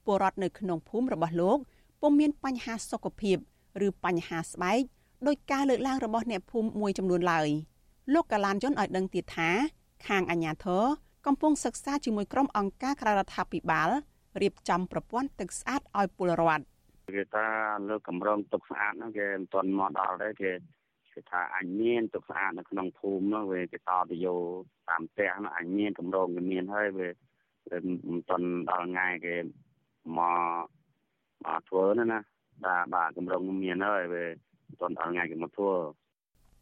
[0.05, 1.57] ពលរដ្ឋនៅក្នុងភូមិរបស់លោក
[2.01, 3.37] ពុំមានបញ្ហាសុខភាព
[3.87, 4.81] ឬបញ្ហាស្បែក
[5.27, 7.49] ដោយការលើកឡើងរបស់អ្នកភូមិមួយចំនួនឡើយ
[8.13, 9.49] លោកកាឡានយុនឲ្យដឹងទៀតថា
[10.07, 10.83] ខាងអាជ្ញាធរ
[11.25, 13.89] កំពុងសិក្សាជាមួយក្រុមអង្គការក្រៅរដ្ឋាភិបាល
[14.41, 16.65] រៀបចំប្រព័ន្ធទឹកស្អាតឲ្យពលរដ្ឋ
[17.15, 17.45] គេថា
[17.89, 20.51] លើកម្រងទឹកស្អាតហ្នឹងគេមិនទាន់មកដល់ទេគេ
[21.13, 23.81] គេថាអញមានទឹកស្អាតនៅក្នុងភូមិនោះវាគេត
[24.11, 24.41] ទៅយក
[24.89, 27.09] តាមផ្ទះនោះអញមានកម្រងគេមានហើយវា
[28.09, 29.35] មិនទាន់ដល់ថ្ងៃគេ
[30.17, 30.63] មក
[31.45, 32.19] មកធ្វើណាណា
[32.65, 34.25] បាទបាទកម្រងមានហើយវា
[34.67, 35.75] មិនទាន់ដល់ថ្ងៃគេមកធ្វើ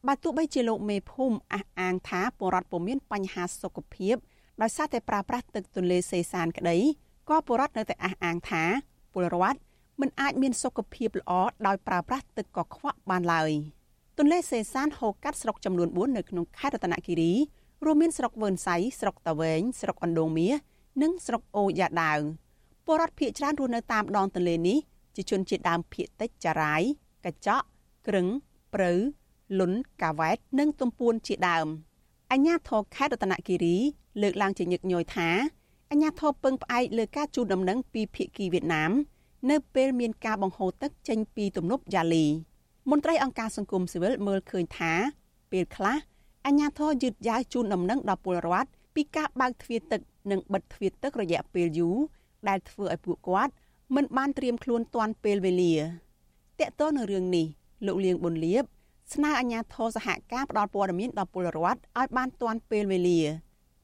[0.08, 4.16] បើទោះបីជាលោកមេភូមិអះអាងថាពលរដ្ឋពុំមានបញ្ហាសុខភាព
[4.62, 6.78] ដោយសារតែប្រើប្រាស់ទឹកទន្លេសេសានក្តី
[7.30, 8.64] ក៏ពលរដ្ឋនៅតែអះអាងថា
[9.14, 9.60] ពលរដ្ឋ
[10.02, 11.32] មិនអាចមានសុខភាពល្អ
[11.68, 13.52] ដោយប្រើប្រាស់ទឹកកខ្វក់បានឡើយ
[14.18, 17.34] ទន្លេសេសានហូរកាត់ស្រុកចំនួន4នៅក្នុងខេត្តរតនគិរី
[17.86, 20.56] រួមមានស្រុកវើនសៃស្រុកតាវែងស្រុកអណ្ដូងមាស
[21.02, 22.20] និងស្រុកអូយ៉ាដាវ
[22.86, 24.78] ពលរដ្ឋភៀកច្រើនរស់នៅតាមដងទន្លេនេះ
[25.16, 26.82] ជាជនជាតិដើមភៀកតិចចារាយ
[27.26, 27.66] កញ្ចក់
[28.08, 28.28] ក្រឹង
[28.74, 28.92] ព្រៅ
[29.60, 31.68] លុនកាវ៉ែតនិងទំពួនជាដើម
[32.32, 33.78] អញ្ញាធរខេត្តរតនគិរី
[34.22, 35.30] លើកឡើងជាញឹកញយថា
[35.92, 38.92] អញ្ញាធរពឹងផ្អែកលើការជូនដំណឹងពីភៀកគីវៀតណាម
[39.50, 42.26] នៅពេលមានការបង្ហូរទឹកចេញពីទំនប់យ៉ាលី
[42.90, 44.94] មន្ត្រីអង្គការសង្គមស៊ីវិលមើលឃើញថា
[45.52, 45.98] ពេលខ្លះ
[46.46, 51.98] អញ្ញាធរយឺតយ៉ាវជូនដំណឹងដល់ពលរដ្ឋពីការបើកទ្វារទឹកនិងបិទទ្វារទឹករយៈពេលយូរ
[52.48, 53.54] ដែលធ្វើឲ្យពួកគាត់
[53.96, 55.76] មិនបានត្រៀមខ្លួនទាន់ពេលវេលា
[56.60, 57.46] តកតទៅនឹងរឿងនេះ
[57.86, 58.64] លោកលៀងប៊ុនលៀប
[59.14, 63.20] ស្នើអាជ្ញាធរសហការផ្ដល់ព័ត៌មានដល់ពលរដ្ឋឲ្យបានទាន់ពេលវេលា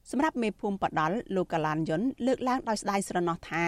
[0.09, 3.65] សម្រាប់មេភូមិបដលលោកកាឡានយុនលើកឡើងដោយស្ដាយស្រណោះថា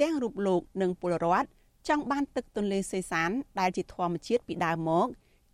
[0.00, 1.48] ទាំងរូបលោកនិងពលរដ្ឋ
[1.88, 3.30] ចង់បានទឹកទន្លេសេសាន
[3.60, 5.06] ដែលជាធម្មជាតិពីដើមមក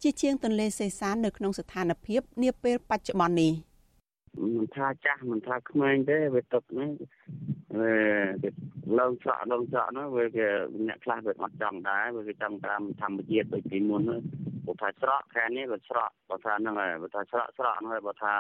[0.03, 3.53] ជាជាងទន្លេសេសាននៅក្នុងស្ថានភាពនាពេលបច្ចុប្បន្ននេះ
[4.57, 6.91] មិនថាចាស់មិនថាក្មេងទេវាទឹកនេះ
[7.79, 7.93] វា
[8.99, 10.47] ឡើងច្រកឡើងច្រកនោះវាគេ
[10.87, 14.03] អ្នកខ្លះវាអត់ចង់ដែរវាគេចង់តាមធម្មជាតិដូចពីមុន
[14.67, 18.35] បើថាច្រកខែនេះវាច្រកបើថាហ្នឹងហើយបើថាច្រកច្រកហ្នឹងហើយបើថា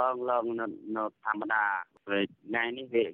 [0.00, 0.44] ឡើងឡើង
[0.96, 1.64] នៅធម្មតា
[2.06, 3.04] ពេលថ្ងៃនេះវា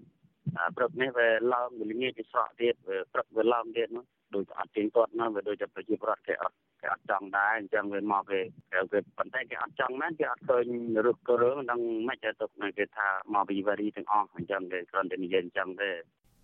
[0.77, 2.75] ព្រឹកនេះវាឡើងវាល្ងាចទៅស្រកទៀត
[3.13, 8.41] ព្រឹកវាឡើងទៀតនោះដូចអត់ទៀងទាត់ណាវាដូចតែប្រជាប្រដ្ឋគេអត់គេអត់ចង់ដែរអញ្ចឹងវាមកគេ
[8.73, 10.67] គេប៉ុន្តែគេអត់ចង់មែនគេអត់ឃើញ
[11.07, 15.91] រឹកក៏រឿងដឹងមិនទៅទុកគេថាមកពីវេរីទាំងអស់អញ្ចឹងគេគ្រាន់តែនិយាយអញ្ចឹងទេ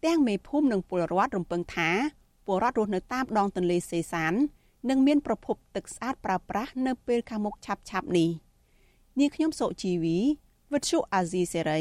[0.06, 1.90] ទាំងមេភូមិនិងពលរដ្ឋរំពឹងថា
[2.46, 4.34] ពលរដ្ឋរស់នៅតាមដងទន្លេសេសាន
[4.90, 8.30] នឹងមានប្រភពទឹកស្អាតប្រើប្រាស់នៅពេលខាងមុខឆាប់ឆាប់នេះ
[9.18, 10.18] នាងខ្ញុំសុជីវី
[10.72, 11.80] វិទ្យុអាស៊ីសេរី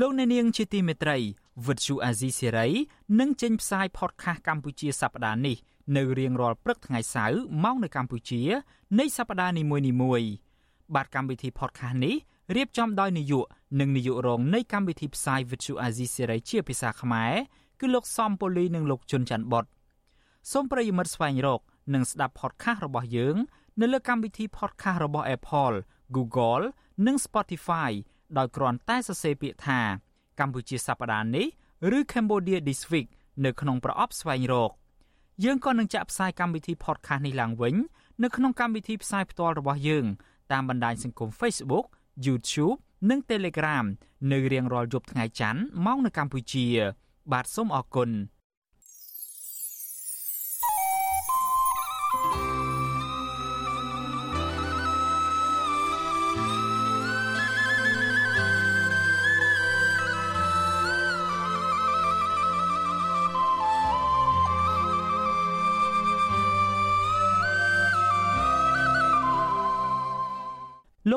[0.00, 1.18] លោកអ្នកនាងជាទីមេត្រី
[1.66, 2.68] វិទ្យុអាស៊ីសេរី
[3.20, 5.56] នឹងចេញផ្សាយ podcast កម្ពុជាសប្តាហ៍នេះ
[5.96, 8.42] នៅរៀងរាល់ព្រឹកថ្ងៃសៅរ៍ម៉ោងនៅកម្ពុជា
[8.98, 9.62] នៃសប្តាហ៍នី
[10.02, 10.30] មួយៗ
[10.94, 12.16] បាទកម្មវិធី podcast នេះ
[12.56, 13.46] រៀបចំដោយនាយក
[13.80, 17.32] និងនាយករងនៃកម្មវិធីផ្សាយ Vuthu Azizi Serai ជាភាសាខ្មែរ
[17.80, 19.64] គឺលោកសំពូលីនិងលោកជុនច័ន្ទបុត
[20.52, 21.60] សូមប្រិយមិត្តស្វែងរក
[21.94, 23.36] និងស្ដាប់ podcast របស់យើង
[23.80, 25.76] នៅលើកម្មវិធី podcast របស់ Apple,
[26.16, 26.64] Google
[27.06, 27.90] និង Spotify
[28.38, 29.80] ដោយគ្រាន់តែសរសេរពាក្យថា
[30.40, 31.46] កម្ពុជាសប្តាហ៍នេះ
[31.96, 33.08] ឬ Cambodia This Week
[33.44, 34.70] នៅក្នុងប្រអប់ស្វែងរក
[35.44, 37.74] យើងក៏នឹងចាក់ផ្សាយកម្មវិធី podcast នេះឡើងវិញ
[38.22, 40.04] នៅក្នុងកម្មវិធីផ្សាយផ្ទាល់របស់យើង
[40.52, 41.86] តាមបណ្ដាញសង្គម Facebook
[42.26, 42.76] YouTube
[43.10, 43.84] និង Telegram
[44.32, 46.66] នៅរៀងរាល់យប់ថ្ងៃច័ន្ទម៉ោងនៅកម្ពុជា
[47.32, 48.10] បាទសូមអរគុណ